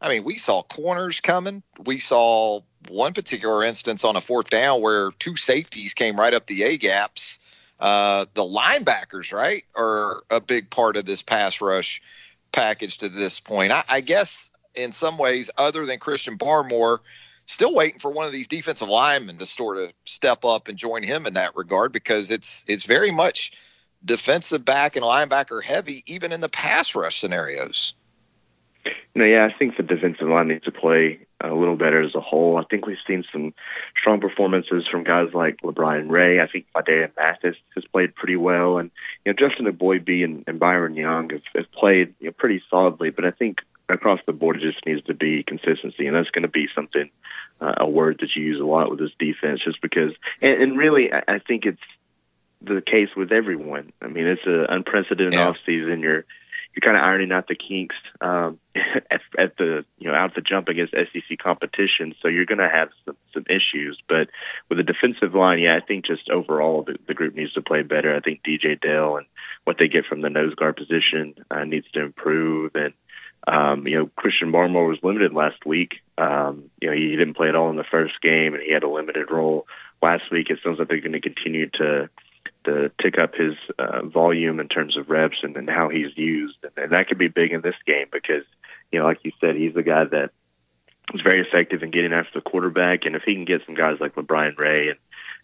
[0.00, 1.62] I mean, we saw corners coming.
[1.84, 6.46] We saw one particular instance on a fourth down where two safeties came right up
[6.46, 7.38] the A gaps.
[7.80, 12.00] Uh, the linebackers, right, are a big part of this pass rush
[12.54, 13.72] package to this point.
[13.72, 16.98] I, I guess in some ways, other than Christian Barmore,
[17.46, 21.02] still waiting for one of these defensive linemen to sort of step up and join
[21.02, 23.52] him in that regard because it's it's very much
[24.04, 27.94] defensive back and linebacker heavy, even in the pass rush scenarios.
[29.14, 32.20] No, yeah, I think the defensive line needs to play a little better as a
[32.20, 32.56] whole.
[32.56, 33.54] I think we've seen some
[34.00, 36.40] strong performances from guys like LaBryan Ray.
[36.40, 38.90] I think Phidarian Mathis has played pretty well, and
[39.24, 43.10] you know Justin Eboigbe and, and Byron Young have, have played you know, pretty solidly.
[43.10, 46.42] But I think across the board, it just needs to be consistency, and that's going
[46.42, 47.10] to be something
[47.60, 50.12] uh, a word that you use a lot with this defense, just because.
[50.40, 51.80] And, and really, I, I think it's
[52.62, 53.92] the case with everyone.
[54.00, 55.48] I mean, it's an unprecedented yeah.
[55.48, 56.00] off season.
[56.00, 56.24] You're
[56.74, 58.58] you're kind of ironing out the kinks um,
[59.10, 62.14] at, at the you know out the jump against SEC competition.
[62.20, 64.00] So you're going to have some some issues.
[64.08, 64.28] But
[64.68, 67.82] with the defensive line, yeah, I think just overall the, the group needs to play
[67.82, 68.14] better.
[68.14, 69.26] I think DJ Dale and
[69.64, 72.72] what they get from the nose guard position uh, needs to improve.
[72.74, 72.92] And
[73.46, 75.96] um, you know, Christian Barmore was limited last week.
[76.16, 78.84] Um, you know, he didn't play at all in the first game, and he had
[78.84, 79.66] a limited role
[80.02, 80.48] last week.
[80.50, 82.08] It sounds like they're going to continue to
[82.64, 86.56] to tick up his uh, volume in terms of reps and, and how he's used,
[86.62, 88.44] and, and that could be big in this game because
[88.92, 90.30] you know, like you said, he's the guy that
[91.12, 93.98] is very effective in getting after the quarterback, and if he can get some guys
[94.00, 94.98] like LaBryan Ray and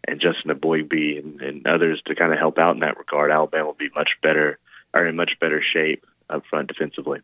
[0.09, 3.67] and Justin Eboigbe and, and others to kind of help out in that regard, Alabama
[3.67, 4.59] will be much better
[4.95, 7.21] or in much better shape up front defensively.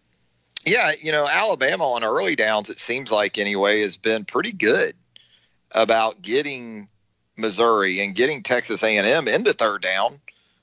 [0.66, 4.94] Yeah, you know, Alabama on early downs, it seems like anyway, has been pretty good
[5.72, 6.88] about getting
[7.36, 10.20] Missouri and getting Texas A&M into third down.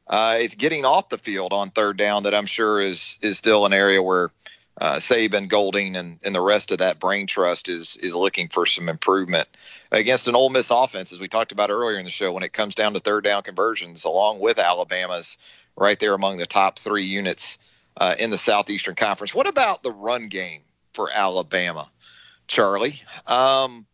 [0.08, 3.66] Uh, it's getting off the field on third down that I'm sure is is still
[3.66, 4.32] an area where
[4.80, 8.66] uh, Saban, Golding, and, and the rest of that brain trust is is looking for
[8.66, 9.48] some improvement
[9.92, 12.34] against an Ole Miss offense, as we talked about earlier in the show.
[12.34, 15.38] When it comes down to third down conversions, along with Alabama's,
[15.76, 17.60] right there among the top three units
[17.98, 19.34] uh, in the Southeastern Conference.
[19.34, 20.62] What about the run game
[20.94, 21.90] for Alabama,
[22.48, 23.00] Charlie?
[23.28, 23.86] Um,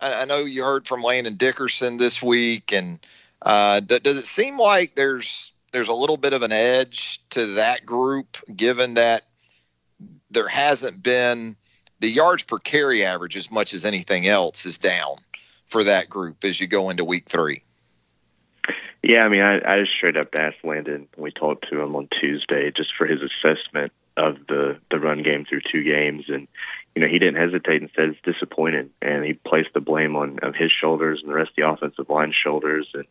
[0.00, 2.98] I, I know you heard from Landon Dickerson this week, and
[3.42, 7.46] uh, d- does it seem like there's there's a little bit of an edge to
[7.54, 9.22] that group, given that
[10.30, 11.56] there hasn't been
[12.00, 15.16] the yards per carry average as much as anything else is down
[15.66, 17.62] for that group as you go into week three.
[19.02, 22.08] Yeah, I mean, I, I just straight up asked Landon we talked to him on
[22.20, 26.48] Tuesday just for his assessment of the the run game through two games, and
[26.98, 30.40] you know he didn't hesitate and said it's disappointing, and he placed the blame on
[30.42, 33.06] of his shoulders and the rest of the offensive line's shoulders, and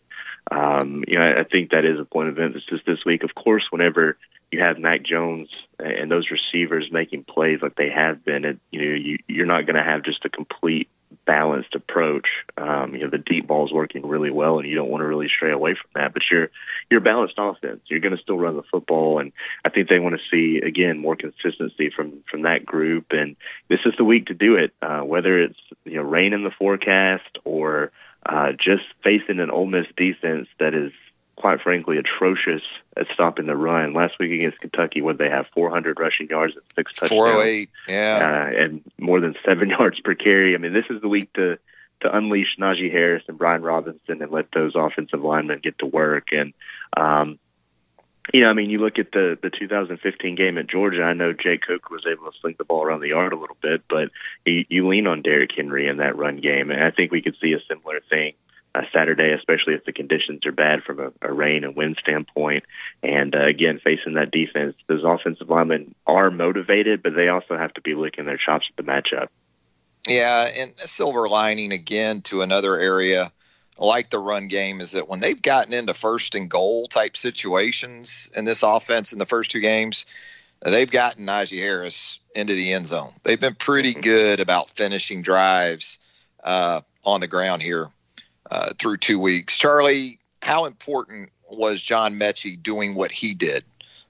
[0.52, 3.24] um, you know I, I think that is a point of emphasis this week.
[3.24, 4.18] Of course, whenever
[4.52, 5.48] you have Mac Jones
[5.80, 9.66] and those receivers making plays like they have been, it, you know you, you're not
[9.66, 10.90] going to have just a complete
[11.26, 12.28] balanced approach.
[12.58, 15.08] Um, you know, the deep ball is working really well, and you don't want to
[15.08, 16.14] really stray away from that.
[16.14, 16.50] But you're
[16.90, 17.82] you're balanced offense.
[17.88, 19.32] You're going to still run the football, and
[19.64, 23.08] I think they want to see again more consistency from from that group.
[23.12, 23.36] And
[23.70, 24.74] this is the week to do it.
[24.82, 27.92] Uh, whether it's you know rain in the forecast or
[28.26, 30.92] uh, just facing an Ole Miss defense that is
[31.38, 32.64] quite frankly, atrocious
[32.98, 33.94] at stopping the run.
[33.94, 38.20] Last week against Kentucky, what they have 400 rushing yards and six touchdowns, 408, yeah,
[38.22, 40.56] uh, and more than seven yards per carry.
[40.56, 41.58] I mean, this is the week to
[42.02, 46.28] to unleash Najee Harris and Brian Robinson and let those offensive linemen get to work.
[46.32, 46.54] And
[46.96, 47.40] um,
[48.34, 51.04] you know, I mean, you look at the the 2015 game at Georgia.
[51.04, 53.58] I know Jake Coker was able to sling the ball around the yard a little
[53.62, 54.10] bit, but
[54.44, 57.38] you, you lean on Derrick Henry in that run game, and I think we could
[57.40, 58.34] see a similar thing
[58.78, 62.64] uh, Saturday, especially if the conditions are bad from a, a rain and wind standpoint.
[63.02, 67.74] And uh, again, facing that defense, those offensive linemen are motivated, but they also have
[67.74, 69.28] to be licking their chops at the matchup.
[70.08, 73.32] Yeah, and a silver lining again to another area
[73.80, 78.32] like the run game is that when they've gotten into first and goal type situations
[78.36, 80.06] in this offense in the first two games,
[80.62, 83.12] they've gotten Najee Harris into the end zone.
[83.24, 84.02] They've been pretty mm-hmm.
[84.02, 86.00] good about finishing drives
[86.44, 87.90] uh, on the ground here
[88.50, 89.58] uh, through two weeks.
[89.58, 93.64] Charlie, how important was John Metchie doing what he did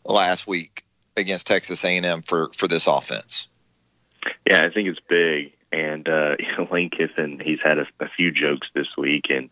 [0.05, 0.85] last week
[1.15, 3.47] against Texas A&M for for this offense?
[4.45, 5.53] Yeah, I think it's big.
[5.71, 9.49] And uh, you know, Lane Kiffin, he's had a, a few jokes this week, and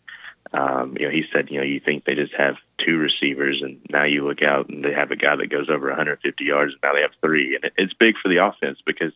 [0.53, 3.79] um, you know, he said, you know, you think they just have two receivers, and
[3.89, 6.81] now you look out and they have a guy that goes over 150 yards, and
[6.83, 9.11] now they have three, and it, it's big for the offense because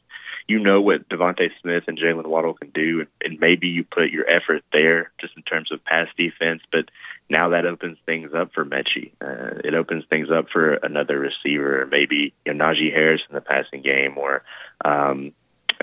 [0.50, 4.30] you know what DeVonta Smith and Jaylen Waddle can do, and, maybe you put your
[4.30, 6.62] effort there just in terms of pass defense.
[6.72, 6.86] But
[7.30, 9.12] now that opens things up for Metchie.
[9.22, 13.42] Uh, it opens things up for another receiver, maybe you know, Najee Harris in the
[13.42, 14.44] passing game, or
[14.84, 15.32] um,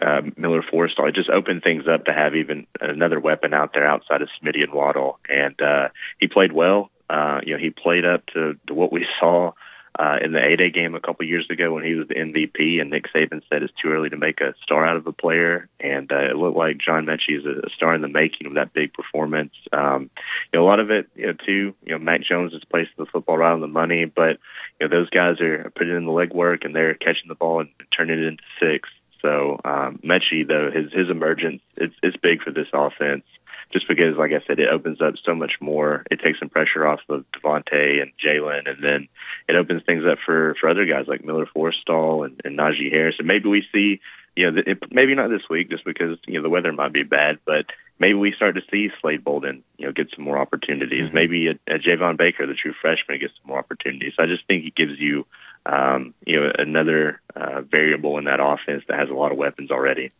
[0.02, 1.08] uh, Miller Forristall.
[1.08, 4.64] It just opened things up to have even another weapon out there outside of Smitty
[4.64, 5.88] and Waddle, and uh,
[6.18, 6.90] he played well.
[7.08, 9.52] Uh, you know, he played up to, to what we saw
[9.98, 12.90] uh, in the A-Day game a couple years ago when he was the MVP, and
[12.90, 16.10] Nick Saban said it's too early to make a star out of a player, and
[16.12, 18.92] uh, it looked like John Metchie is a star in the making of that big
[18.92, 19.52] performance.
[19.72, 20.10] Um,
[20.52, 21.74] you know, a lot of it, you know, too.
[21.84, 24.38] You know, Mac Jones is placing the football right on the money, but
[24.80, 27.70] you know those guys are putting in the legwork and they're catching the ball and
[27.96, 28.88] turning it into six.
[29.22, 33.24] So um, Metchie, though, his his emergence it's it's big for this offense
[33.72, 36.04] just because, like I said, it opens up so much more.
[36.10, 39.08] It takes some pressure off of DeVonta and Jaylen, and then
[39.48, 43.16] it opens things up for for other guys like Miller Forristall and, and Najee Harris.
[43.18, 44.00] And maybe we see,
[44.36, 47.02] you know, it, maybe not this week just because you know the weather might be
[47.02, 47.66] bad, but
[47.98, 51.06] maybe we start to see Slade Bolden, you know, get some more opportunities.
[51.06, 51.14] Mm-hmm.
[51.14, 54.12] Maybe a, a Javon Baker, the true freshman, gets some more opportunities.
[54.18, 55.26] I just think it gives you,
[55.64, 59.72] um, you know, another uh, variable in that offense that has a lot of weapons
[59.72, 60.10] already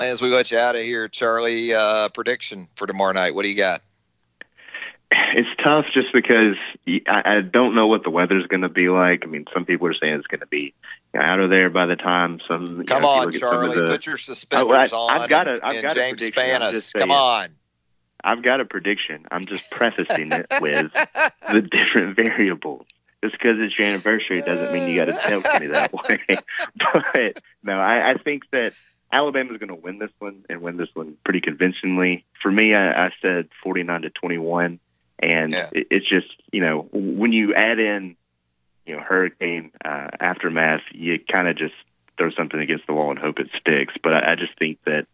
[0.00, 3.34] as we let you out of here, Charlie, uh, prediction for tomorrow night.
[3.34, 3.82] What do you got?
[5.10, 6.56] It's tough just because
[7.06, 9.20] I, I don't know what the weather's going to be like.
[9.22, 10.74] I mean, some people are saying it's going to be
[11.14, 12.84] out of there by the time some.
[12.84, 15.20] Come know, on, Charlie, the, put your suspenders oh, I, on.
[15.22, 17.00] I've got a, I've got James a prediction.
[17.00, 17.50] Come on.
[18.22, 19.26] I've got a prediction.
[19.30, 20.92] I'm just prefacing it with
[21.52, 22.86] the different variables.
[23.22, 26.20] Just because it's your anniversary doesn't mean you got to tell me that way.
[26.76, 28.72] but no, I, I think that
[29.16, 32.26] Alabama's going to win this one and win this one pretty convincingly.
[32.42, 34.78] For me, I, I said 49 to 21,
[35.18, 35.70] and yeah.
[35.72, 38.16] it, it's just you know when you add in
[38.84, 41.74] you know hurricane uh, aftermath, you kind of just
[42.18, 43.94] throw something against the wall and hope it sticks.
[44.02, 45.06] But I, I just think that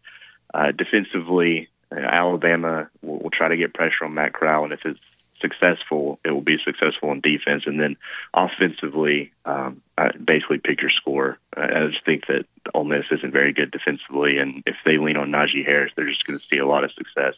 [0.53, 4.81] uh, defensively, uh, Alabama will, will try to get pressure on Matt Corral, and if
[4.83, 4.99] it's
[5.39, 7.95] successful, it will be successful in defense, and then
[8.33, 9.81] offensively, um,
[10.25, 11.37] basically pick your score.
[11.55, 15.31] I just think that Ole Miss isn't very good defensively, and if they lean on
[15.31, 17.35] Najee Harris, they're just going to see a lot of success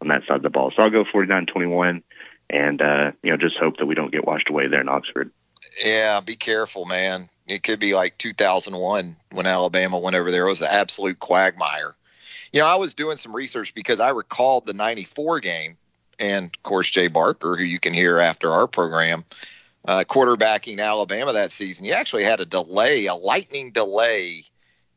[0.00, 0.72] on that side of the ball.
[0.74, 2.02] So I'll go 49-21,
[2.50, 5.30] and uh, you know just hope that we don't get washed away there in Oxford.
[5.84, 7.28] Yeah, be careful, man.
[7.46, 10.46] It could be like 2001 when Alabama went over there.
[10.46, 11.94] It was an absolute quagmire.
[12.52, 15.76] You know, I was doing some research because I recalled the 94 game
[16.18, 19.24] and of course Jay Barker, who you can hear after our program,
[19.86, 21.84] uh, quarterbacking Alabama that season.
[21.84, 24.44] You actually had a delay, a lightning delay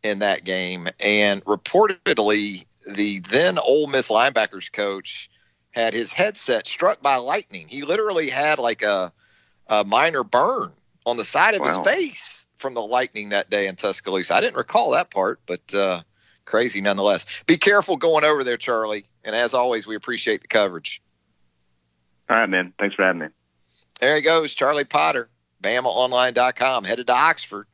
[0.03, 5.29] in that game, and reportedly the then Ole Miss linebackers coach
[5.71, 7.67] had his headset struck by lightning.
[7.67, 9.11] He literally had like a,
[9.67, 10.71] a minor burn
[11.05, 11.67] on the side of wow.
[11.67, 14.35] his face from the lightning that day in Tuscaloosa.
[14.35, 16.01] I didn't recall that part, but uh,
[16.45, 17.25] crazy nonetheless.
[17.45, 19.05] Be careful going over there, Charlie.
[19.23, 21.01] And as always, we appreciate the coverage.
[22.29, 22.73] All right, man.
[22.79, 23.27] Thanks for having me.
[23.99, 25.29] There he goes, Charlie Potter,
[25.61, 27.67] BamaOnline.com, headed to Oxford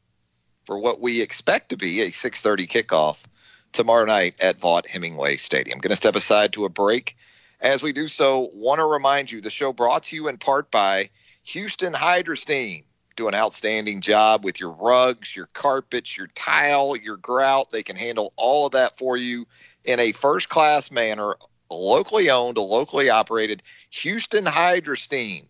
[0.65, 3.23] for what we expect to be a 6:30 kickoff
[3.71, 5.79] tomorrow night at Vaught Hemingway Stadium.
[5.79, 7.17] Going to step aside to a break.
[7.59, 10.69] As we do so, want to remind you the show brought to you in part
[10.69, 11.09] by
[11.45, 12.83] Houston Hydrosteam.
[13.15, 17.71] Do an outstanding job with your rugs, your carpets, your tile, your grout.
[17.71, 19.45] They can handle all of that for you
[19.83, 21.35] in a first class manner
[21.69, 25.47] locally owned, locally operated Houston Hydrosteam.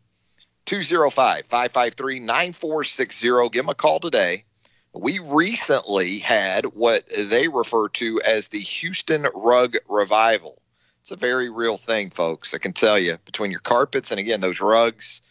[0.66, 3.50] 205 553 9460.
[3.50, 4.46] Give them a call today.
[4.94, 10.62] We recently had what they refer to as the Houston Rug Revival.
[11.02, 12.54] It's a very real thing, folks.
[12.54, 15.22] I can tell you between your carpets and again, those rugs,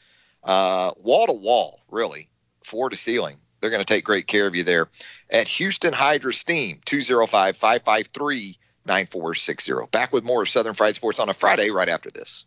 [0.42, 2.28] uh, wall to wall, really,
[2.64, 3.38] floor to ceiling.
[3.60, 4.88] They're going to take great care of you there
[5.30, 9.72] at Houston Hydrosteam, 205 553 9460.
[9.92, 12.46] Back with more Southern Fried Sports on a Friday right after this.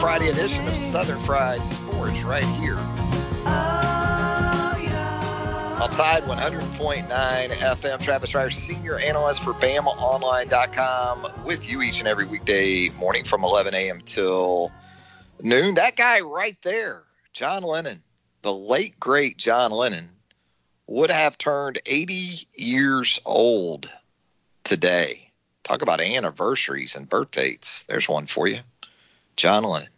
[0.00, 2.78] Friday edition of Southern Fried Sports right here
[5.80, 8.00] on Tide 100.9 FM.
[8.00, 13.74] Travis Reier, senior analyst for BamaOnline.com, with you each and every weekday morning from 11
[13.74, 14.00] a.m.
[14.04, 14.70] till
[15.42, 15.74] noon.
[15.74, 18.00] That guy right there, John Lennon,
[18.42, 20.08] the late great John Lennon,
[20.86, 23.92] would have turned 80 years old
[24.62, 25.32] today.
[25.64, 27.84] Talk about anniversaries and birth dates.
[27.86, 28.58] There's one for you.
[29.38, 29.88] John Lennon.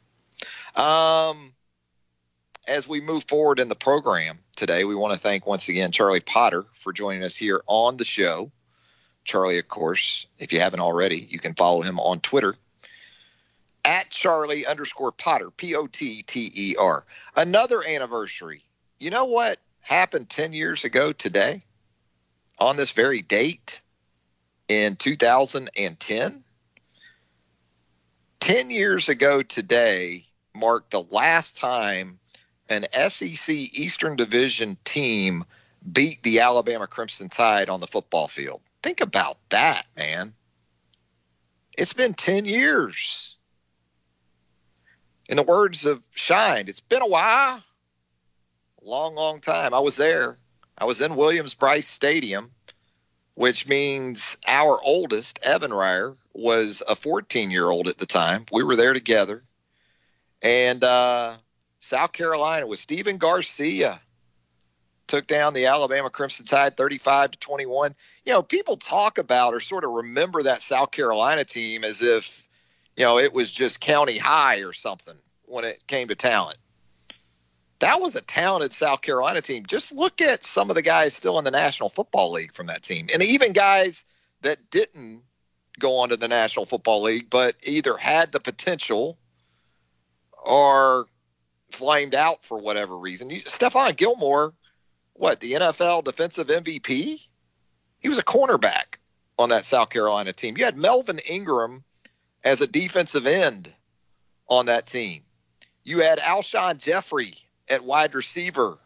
[0.76, 1.54] Um,
[2.68, 6.20] as we move forward in the program today, we want to thank once again Charlie
[6.20, 8.52] Potter for joining us here on the show.
[9.24, 12.54] Charlie, of course, if you haven't already, you can follow him on Twitter
[13.82, 17.06] at Charlie underscore Potter, P O T T E R.
[17.34, 18.62] Another anniversary.
[18.98, 21.64] You know what happened 10 years ago today
[22.58, 23.80] on this very date
[24.68, 26.44] in 2010?
[28.40, 30.24] 10 years ago today
[30.54, 32.18] marked the last time
[32.68, 35.44] an SEC Eastern Division team
[35.92, 38.60] beat the Alabama Crimson Tide on the football field.
[38.82, 40.34] Think about that, man.
[41.76, 43.36] It's been 10 years.
[45.28, 47.62] In the words of Shine, it's been a while.
[48.82, 49.74] Long, long time.
[49.74, 50.38] I was there.
[50.76, 52.50] I was in Williams Brice Stadium,
[53.34, 58.46] which means our oldest, Evan Reier, was a 14 year old at the time.
[58.52, 59.42] We were there together.
[60.42, 61.36] And uh,
[61.78, 64.00] South Carolina with Stephen Garcia
[65.06, 67.94] took down the Alabama Crimson Tide 35 to 21.
[68.24, 72.48] You know, people talk about or sort of remember that South Carolina team as if,
[72.96, 75.16] you know, it was just county high or something
[75.46, 76.58] when it came to talent.
[77.80, 79.64] That was a talented South Carolina team.
[79.66, 82.82] Just look at some of the guys still in the National Football League from that
[82.82, 84.04] team, and even guys
[84.42, 85.22] that didn't
[85.80, 89.18] go on to the National Football League, but either had the potential
[90.44, 91.06] or
[91.70, 93.30] flamed out for whatever reason.
[93.30, 94.54] You, Stephon Gilmore,
[95.14, 97.26] what, the NFL defensive MVP?
[97.98, 98.96] He was a cornerback
[99.38, 100.56] on that South Carolina team.
[100.56, 101.84] You had Melvin Ingram
[102.44, 103.74] as a defensive end
[104.48, 105.22] on that team.
[105.84, 107.34] You had Alshon Jeffery
[107.68, 108.78] at wide receiver.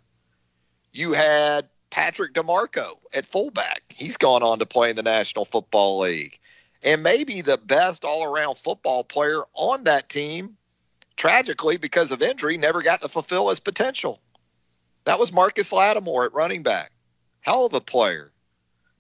[0.93, 3.83] You had Patrick DiMarco at fullback.
[3.89, 6.39] He's gone on to play in the National Football League.
[6.85, 10.57] And maybe the best all around football player on that team
[11.17, 14.21] tragically, because of injury, never got to fulfill his potential.
[15.05, 16.91] That was Marcus Lattimore at running back.
[17.41, 18.33] Hell of a player.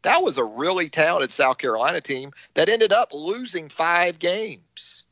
[0.02, 5.04] That was a really talented South Carolina team that ended up losing five games.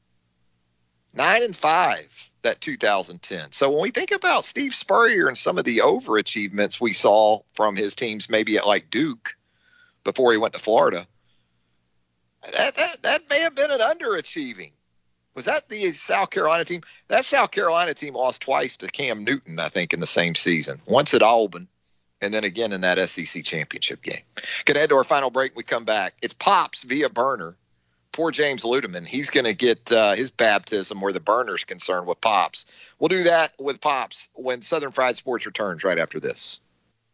[1.14, 3.52] Nine and five that 2010.
[3.52, 7.76] So when we think about Steve Spurrier and some of the overachievements we saw from
[7.76, 9.36] his teams, maybe at like Duke
[10.04, 11.06] before he went to Florida,
[12.42, 14.72] that, that, that may have been an underachieving.
[15.34, 16.82] Was that the South Carolina team?
[17.08, 20.80] That South Carolina team lost twice to Cam Newton, I think, in the same season.
[20.86, 21.68] Once at Auburn,
[22.20, 24.22] and then again in that SEC championship game.
[24.64, 25.56] Gonna head to our final break.
[25.56, 26.14] We come back.
[26.22, 27.56] It's Pops via burner.
[28.12, 29.06] Poor James Ludeman.
[29.06, 32.66] He's going to get uh, his baptism where the burner's concerned with Pops.
[32.98, 36.60] We'll do that with Pops when Southern Fried Sports returns right after this.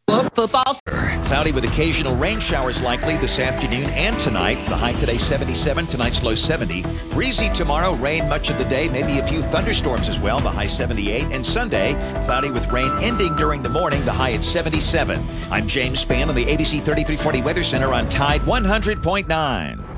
[0.09, 0.79] Football.
[1.25, 4.55] Cloudy with occasional rain showers likely this afternoon and tonight.
[4.67, 6.83] The high today 77, tonight's low 70.
[7.11, 10.41] Breezy tomorrow, rain much of the day, maybe a few thunderstorms as well.
[10.41, 11.25] The high 78.
[11.25, 11.93] And Sunday,
[12.25, 15.23] cloudy with rain ending during the morning, the high at 77.
[15.51, 19.98] I'm James Spann on the ABC 3340 Weather Center on Tide 100.9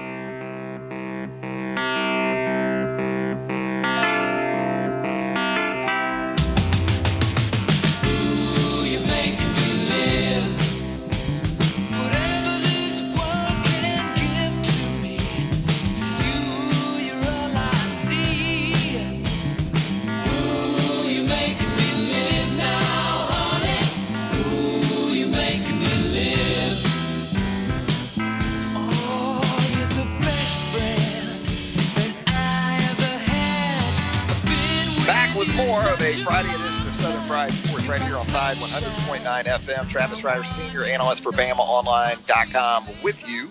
[38.31, 39.89] Tide 100.9 FM.
[39.89, 43.49] Travis Reier, senior analyst for BamaOnline.com with you.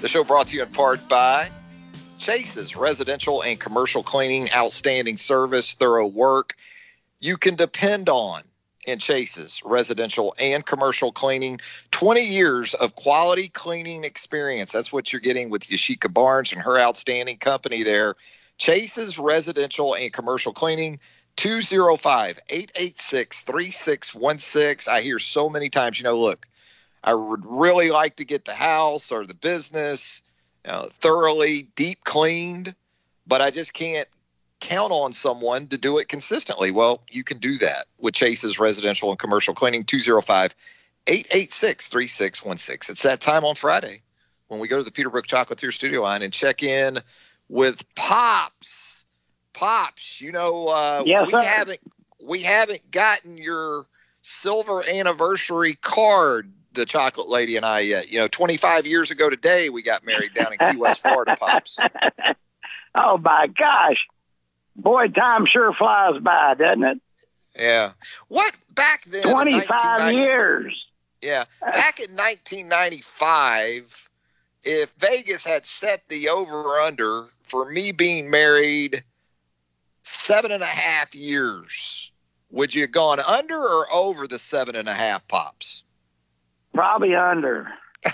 [0.00, 1.50] The show brought to you in part by
[2.18, 6.54] Chase's residential and commercial cleaning, outstanding service, thorough work
[7.20, 8.42] you can depend on
[8.86, 11.60] in Chase's residential and commercial cleaning.
[11.90, 14.72] 20 years of quality cleaning experience.
[14.72, 18.14] That's what you're getting with Yashika Barnes and her outstanding company there.
[18.56, 21.00] Chase's residential and commercial cleaning.
[21.38, 24.92] 205 886 3616.
[24.92, 26.48] I hear so many times, you know, look,
[27.02, 30.22] I would really like to get the house or the business
[30.66, 32.74] you know, thoroughly deep cleaned,
[33.24, 34.08] but I just can't
[34.58, 36.72] count on someone to do it consistently.
[36.72, 40.56] Well, you can do that with Chase's residential and commercial cleaning 205
[41.06, 42.92] 886 3616.
[42.92, 44.00] It's that time on Friday
[44.48, 46.98] when we go to the Peterbrooke Chocolatier studio line and check in
[47.48, 49.06] with Pops.
[49.58, 51.42] Pops, you know, uh, Yes, we sir.
[51.42, 51.80] haven't
[52.22, 53.86] we haven't gotten your
[54.22, 58.10] silver anniversary card, the chocolate lady and I yet.
[58.12, 61.76] You know, 25 years ago today we got married down in Key West, Florida, Pops.
[62.94, 63.98] Oh my gosh,
[64.74, 67.00] boy, time sure flies by, doesn't it?
[67.56, 67.92] Yeah.
[68.28, 69.22] What back then?
[69.26, 70.84] in Twenty-five 1990 years.
[71.22, 71.44] Yeah.
[71.60, 74.08] Back in 1995,
[74.64, 79.04] if Vegas had set the over under for me being married
[80.08, 82.10] seven and a half years,
[82.50, 85.84] would you have gone under or over the seven and a half pops?
[86.74, 87.68] Probably under.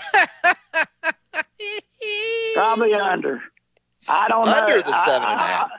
[2.53, 3.41] Probably under.
[4.07, 4.51] I don't know.
[4.51, 5.71] Under the I- and a half.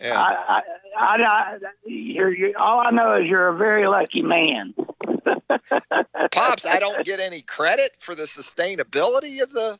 [0.00, 0.20] Yeah.
[0.20, 0.62] I, I,
[0.98, 4.74] I, I, you're, you're, all I know is you're a very lucky man.
[6.32, 9.78] Pops, I don't get any credit for the sustainability of the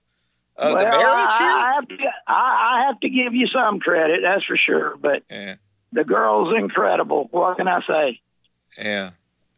[0.59, 1.65] of well, the marriage I.
[1.71, 1.97] I have to,
[2.27, 2.33] I,
[2.83, 4.97] I have to give you some credit, that's for sure.
[4.97, 5.57] But Yeah.
[5.93, 7.29] the girl's incredible.
[7.31, 8.21] What can I say?
[8.79, 9.11] Yeah.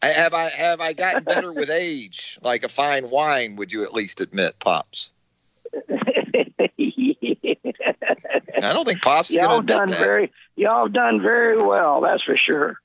[0.02, 2.38] I- Have I have I gotten better with age?
[2.42, 5.10] Like a fine wine, would you at least admit, Pops?
[8.60, 9.98] I don't think Pops y'all done that.
[9.98, 12.00] very, y'all done very well.
[12.00, 12.76] That's for sure.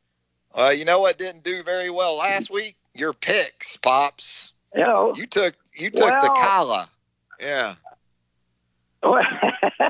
[0.54, 2.76] Uh, you know what didn't do very well last week?
[2.94, 4.54] Your picks, Pops.
[4.76, 6.90] You know, You took you took the Well- Kala.
[7.40, 7.76] Yeah.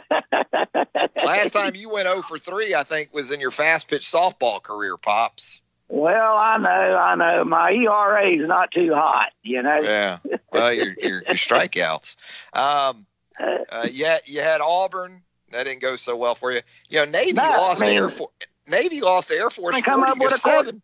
[1.16, 4.62] Last time you went 0 for 3, I think, was in your fast pitch softball
[4.62, 5.62] career, Pops.
[5.88, 7.44] well, I know, I know.
[7.46, 9.32] My ERA is not too hot.
[9.44, 9.80] You know.
[9.82, 10.18] Yeah.
[10.52, 12.18] Well, your your, your strikeouts.
[12.54, 13.06] Um,
[13.40, 15.22] uh, yeah, you had Auburn.
[15.52, 16.62] That didn't go so well for you.
[16.90, 18.32] You know, Navy No, lost I mean- Air Force.
[18.68, 20.82] Navy lost Air Force I come 40 up to with a court- 7.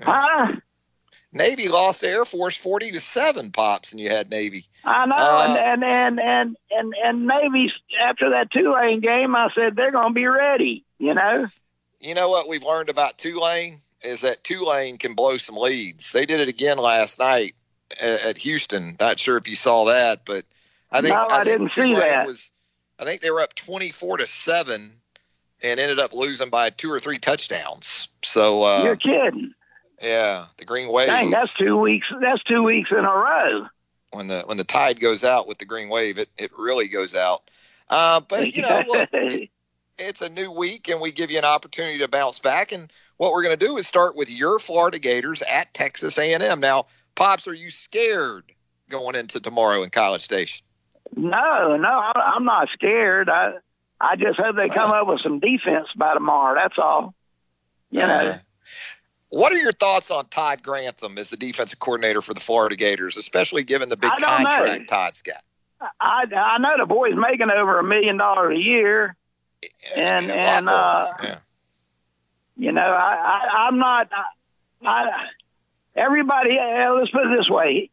[0.00, 0.52] Huh?
[1.36, 4.66] Navy lost to Air Force 40 to 7, Pops, and you had Navy.
[4.84, 7.72] I know, Uh, and, and and and and Navy
[8.02, 10.84] after that Tulane game, I said they're going to be ready.
[10.98, 11.46] You know.
[12.00, 16.12] You know what we've learned about Tulane is that Tulane can blow some leads.
[16.12, 17.54] They did it again last night
[18.02, 18.96] at, at Houston.
[19.00, 20.44] Not sure if you saw that, but
[20.92, 22.26] I think No, I think didn't see that.
[22.26, 22.52] Was
[23.00, 24.92] I think they were up twenty four to seven
[25.62, 28.08] and ended up losing by two or three touchdowns.
[28.22, 29.52] So uh, You're kidding.
[30.02, 31.08] Yeah, the Green Wave.
[31.08, 32.06] Dang, that's two weeks.
[32.20, 33.66] That's two weeks in a row.
[34.12, 37.16] when the when the tide goes out with the Green Wave, it it really goes
[37.16, 37.50] out.
[37.88, 39.08] Uh, but you know, look,
[39.98, 43.32] it's a new week and we give you an opportunity to bounce back and what
[43.32, 46.84] we're going to do is start with your florida gators at texas a&m now
[47.14, 48.44] pops are you scared
[48.90, 50.66] going into tomorrow in college station
[51.14, 53.30] no, no, I- I'm not scared.
[53.30, 53.52] I
[54.00, 56.54] I just hope they come up with some defense by tomorrow.
[56.60, 57.14] That's all.
[57.90, 58.38] You know.
[59.28, 63.16] What are your thoughts on todd grantham as the defensive coordinator for the florida gators
[63.16, 64.48] especially given the big don't know.
[64.48, 65.42] contract todd's got
[66.00, 69.16] I I know the boy's making over a million dollars a year,
[69.94, 71.38] and Yeah, and uh, Yeah.
[72.56, 74.08] you know I, I I'm not
[74.82, 75.26] I, I
[75.96, 76.56] everybody.
[76.58, 77.90] Let's put it this way,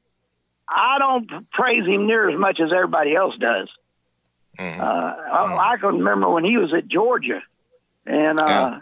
[0.68, 3.70] I don't praise him near as much as everybody else does.
[4.60, 4.80] Mhm.
[4.80, 7.42] Uh, I, I can remember when he was at Georgia,
[8.06, 8.80] and uh, Yeah.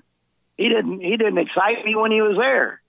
[0.58, 2.82] He didn't he didn't excite me when he was there.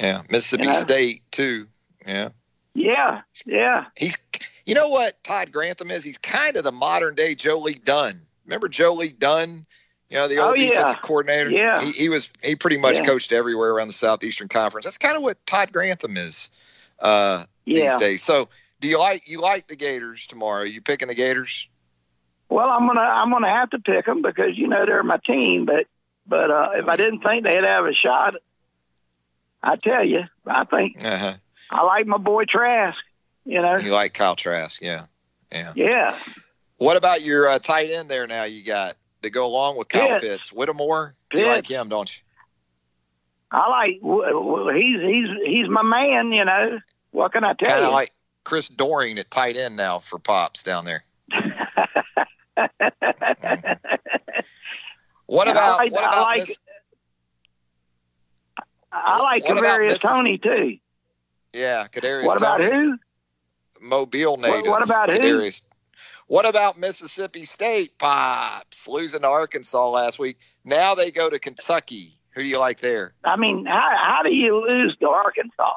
[0.00, 0.72] yeah mississippi know?
[0.72, 1.66] state too
[2.06, 2.28] yeah
[2.74, 3.86] Yeah, yeah.
[3.96, 4.16] he's
[4.64, 6.02] you know what Todd Grantham is?
[6.02, 8.20] He's kind of the modern day Joe Lee Dunn.
[8.44, 9.64] Remember Joe Lee Dunn?
[10.10, 10.70] You know, the Oh, old yeah.
[10.70, 11.50] defensive coordinator.
[11.50, 11.84] Yeah.
[11.84, 13.04] He, he was he pretty much Yeah.
[13.04, 14.84] coached everywhere around the Southeastern Conference.
[14.84, 16.50] That's kind of what Todd Grantham is
[16.98, 17.96] uh, these Yeah.
[17.98, 18.22] days.
[18.24, 18.48] So
[18.80, 20.62] do you like you like the Gators tomorrow?
[20.64, 21.68] you picking the Gators?
[22.48, 25.64] Well, I'm gonna I'm gonna have to pick them because you know they're my team.
[25.64, 25.86] But
[26.28, 28.36] but uh, if I didn't think they'd have a shot,
[29.62, 31.34] I tell you, I think Uh-huh.
[31.70, 32.98] I like my boy Trask.
[33.44, 35.06] You know, You like Kyle Trask, yeah.
[35.52, 35.72] Yeah.
[35.76, 36.16] yeah.
[36.78, 40.08] What about your uh, tight end there now you got to go along with Kyle
[40.18, 40.24] Pitts.
[40.24, 40.52] Pitts?
[40.52, 41.14] Whittemore?
[41.32, 42.22] You like him, don't you?
[43.50, 46.32] I like w- w- he's he's he's my man.
[46.32, 46.78] You know,
[47.12, 47.94] what can I tell Kind of you?
[47.94, 48.12] like
[48.44, 51.04] Chris Doering at tight end now for Pops down there.
[55.26, 56.60] What I about like- what I like- Miss,
[58.92, 60.78] I like Kadarius Toney too.
[61.52, 62.98] yeah, Kadarius What about Toney, who?
[63.80, 64.66] Mobile native.
[64.70, 65.50] what about who?
[66.28, 70.38] What about Mississippi State Pops losing to Arkansas last week?
[70.64, 72.14] Now they go to Kentucky.
[72.34, 73.14] Who do you like there?
[73.24, 75.74] I mean, how how do you lose to Arkansas?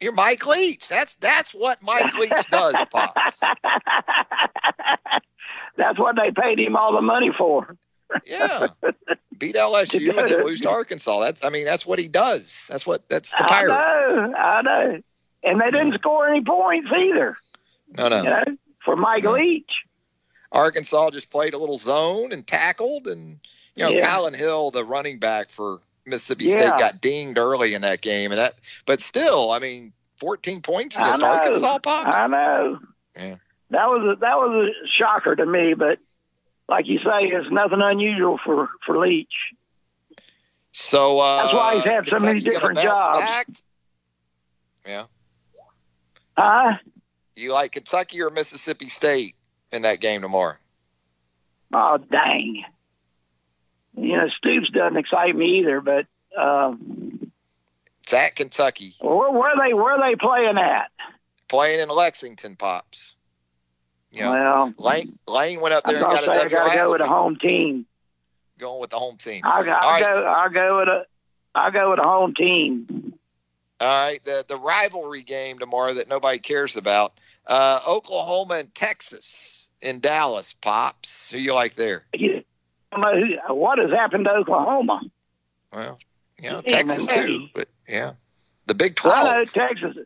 [0.00, 0.88] You're Mike Leach.
[0.88, 3.40] That's that's what Mike Leach does, Pops.
[5.76, 7.76] That's what they paid him all the money for.
[8.26, 8.68] Yeah.
[9.38, 11.20] Beat LSU and then lose to Arkansas.
[11.20, 12.68] That's I mean, that's what he does.
[12.70, 13.68] That's what that's the I pirate.
[13.68, 15.02] know, I know.
[15.44, 15.96] And they didn't mm-hmm.
[15.96, 17.36] score any points either.
[17.96, 18.22] No, no.
[18.22, 18.44] You know,
[18.84, 19.70] for Mike Leach.
[20.50, 23.38] Arkansas just played a little zone and tackled, and
[23.76, 24.08] you know, Yeah.
[24.08, 26.52] Kylin Hill, the running back for Mississippi Yeah.
[26.52, 28.54] State, got dinged early in that game, and that.
[28.86, 31.22] But still, I mean, 14 points against.
[31.22, 32.16] Arkansas, pops.
[32.16, 32.78] I know.
[33.16, 33.36] Yeah.
[33.70, 35.98] That was a, that was a shocker to me, but
[36.68, 39.32] like you say, it's nothing unusual for for Leach.
[40.72, 43.18] So uh, That's why he's had so many different jobs.
[43.18, 43.48] back?
[44.86, 45.04] Yeah.
[46.36, 46.76] Huh?
[47.36, 49.34] You like Kentucky or Mississippi State
[49.72, 50.56] in that game tomorrow?
[51.72, 52.64] Oh dang!
[53.96, 55.80] You know, Stoops doesn't excite me either.
[55.80, 56.06] But
[56.40, 57.30] um,
[58.02, 60.90] It's at Kentucky, where, where they where are they playing at?
[61.48, 63.16] playing in Lexington, pops.
[64.18, 66.76] You know, Well, Lane Lane went up there and got a say I W gotta
[66.78, 67.86] go with a home team.
[68.58, 69.42] going with the home team.
[69.44, 70.02] I'll, I'll right.
[70.02, 70.24] go.
[70.24, 71.06] I'll go with a.
[71.54, 73.14] I'll go with a home team.
[73.80, 77.12] All right, the the rivalry game tomorrow that nobody cares about.
[77.46, 81.30] Uh, Oklahoma and Texas in Dallas, pops.
[81.30, 82.04] Who you like there?
[82.12, 82.42] You
[82.90, 83.14] don't know
[83.48, 85.00] who, what has happened to Oklahoma?
[85.72, 85.98] Well,
[86.42, 88.12] you know, Yeah, Texas too, but yeah,
[88.66, 89.52] the Big I know Twelve.
[89.52, 89.96] Texas.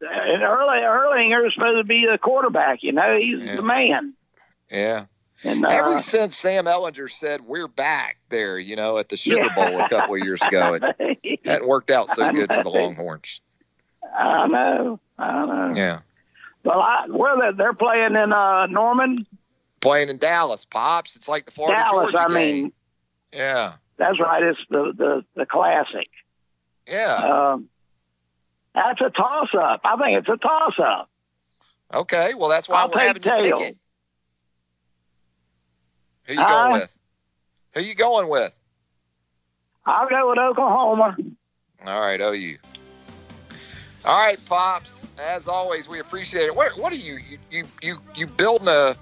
[0.00, 2.82] And Early Ehlinger is supposed to be the quarterback.
[2.82, 3.56] You know, he's Yeah.
[3.56, 4.14] the man.
[4.70, 5.06] Yeah.
[5.44, 9.42] And uh, Ever since Sam Ehlinger said we're back there, you know, at the Sugar
[9.44, 9.54] Yeah.
[9.54, 12.70] Bowl a couple of years ago, it hadn't worked out so good for the.
[12.70, 13.40] Longhorns.
[14.16, 15.00] I know.
[15.18, 15.74] I know.
[15.76, 16.00] Yeah,
[16.64, 19.26] Well, I, where they, they're playing in uh, Norman,
[19.80, 21.16] playing in Dallas, pops.
[21.16, 22.10] It's like the Florida Dallas.
[22.12, 22.62] Georgia I game.
[22.62, 22.72] mean,
[23.32, 24.42] Yeah, that's right.
[24.42, 26.08] It's the the, the classic.
[26.88, 27.52] yeah.
[27.52, 27.68] Um,
[28.74, 29.80] that's a toss up.
[29.84, 31.08] I think it's a toss up.
[31.94, 33.76] Okay, well that's why I'll we're having you pick it.
[36.24, 36.98] Who you Uh, going with?
[37.74, 38.54] Who you going with?
[39.86, 41.16] I'll go with Oklahoma.
[41.86, 42.56] All right, OU.
[44.04, 45.12] All right, pops.
[45.18, 46.54] As always, we appreciate it.
[46.54, 48.94] What, what are you you you you, you building a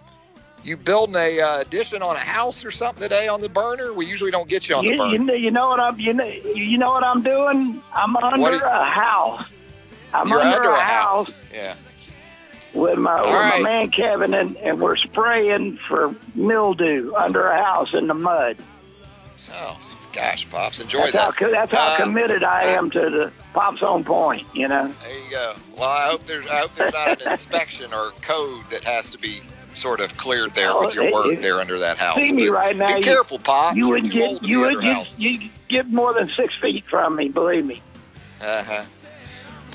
[0.62, 3.92] you building a uh, addition on a house or something today on the burner?
[3.92, 5.12] We usually don't get you on the You, burner.
[5.12, 7.82] you, know, you know what I'm you know you know what I'm doing?
[7.92, 9.48] I'm under you- a house.
[10.14, 11.44] I'm You're under, under a house, house.
[11.52, 11.74] Yeah.
[12.74, 13.62] with my with right.
[13.62, 18.56] my man Kevin, and, and we're spraying for mildew under a house in the mud.
[19.52, 19.78] Oh
[20.12, 21.36] gosh, pops, enjoy That's that.
[21.36, 24.46] co- that's how Uh, committed I am to the pops on point.
[24.54, 24.92] You know.
[25.02, 25.54] There you go.
[25.76, 29.18] Well, I hope there's I hope there's not an inspection or code that has to
[29.18, 29.40] be
[29.74, 32.16] sort of cleared there with your Oh, work it- there under that house.
[32.16, 32.86] See me But right now.
[32.86, 33.76] Be you- careful, pops.
[33.76, 34.82] You wouldn't get you would
[35.18, 37.28] you get more than six feet from me.
[37.28, 37.82] Believe me.
[38.40, 38.84] Uh huh.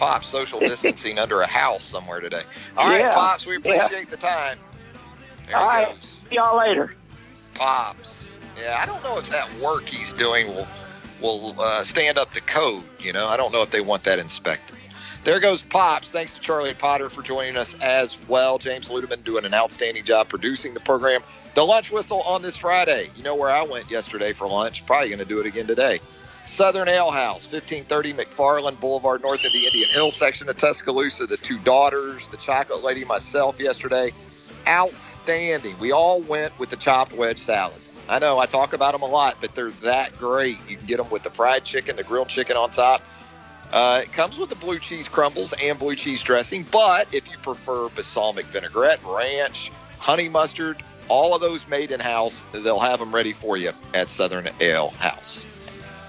[0.01, 2.41] Pops social distancing under a house somewhere today.
[2.75, 3.11] All right, Yeah.
[3.11, 3.75] Pops, we Yeah.
[3.75, 4.57] appreciate the time.
[5.45, 5.95] There All he right.
[6.01, 6.21] goes.
[6.27, 6.95] See y'all later.
[7.53, 8.33] Pops.
[8.59, 10.67] Yeah, I don't know if that work he's doing will
[11.21, 12.83] will uh, stand up to code.
[12.99, 14.75] You know, I don't know if they want that inspected.
[15.23, 16.11] There goes Pops.
[16.11, 18.57] Thanks to Charlie Potter for joining us as well.
[18.57, 21.21] James Ludeman doing an outstanding job producing the program.
[21.53, 23.11] The lunch whistle on this Friday.
[23.15, 24.83] You know where I went yesterday for lunch.
[24.87, 25.99] Probably going to do it again today.
[26.45, 31.27] Southern Ale House, 1530 McFarland Boulevard, north of the Indian Hill section of Tuscaloosa.
[31.27, 34.11] The two daughters, the chocolate lady, myself yesterday.
[34.67, 35.77] Outstanding.
[35.79, 38.03] We all went with the chopped wedge salads.
[38.07, 40.57] I know I talk about them a lot, but they're that great.
[40.67, 43.01] You can get them with the fried chicken, the grilled chicken on top.
[43.71, 47.37] Uh, it comes with the blue cheese crumbles and blue cheese dressing, but if you
[47.37, 53.15] prefer balsamic vinaigrette, ranch, honey mustard, all of those made in house, they'll have them
[53.15, 55.45] ready for you at Southern Ale House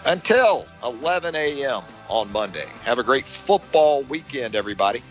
[0.06, 1.82] until 11 a.m.
[2.08, 2.66] on Monday.
[2.84, 5.02] Have a great football weekend, everybody.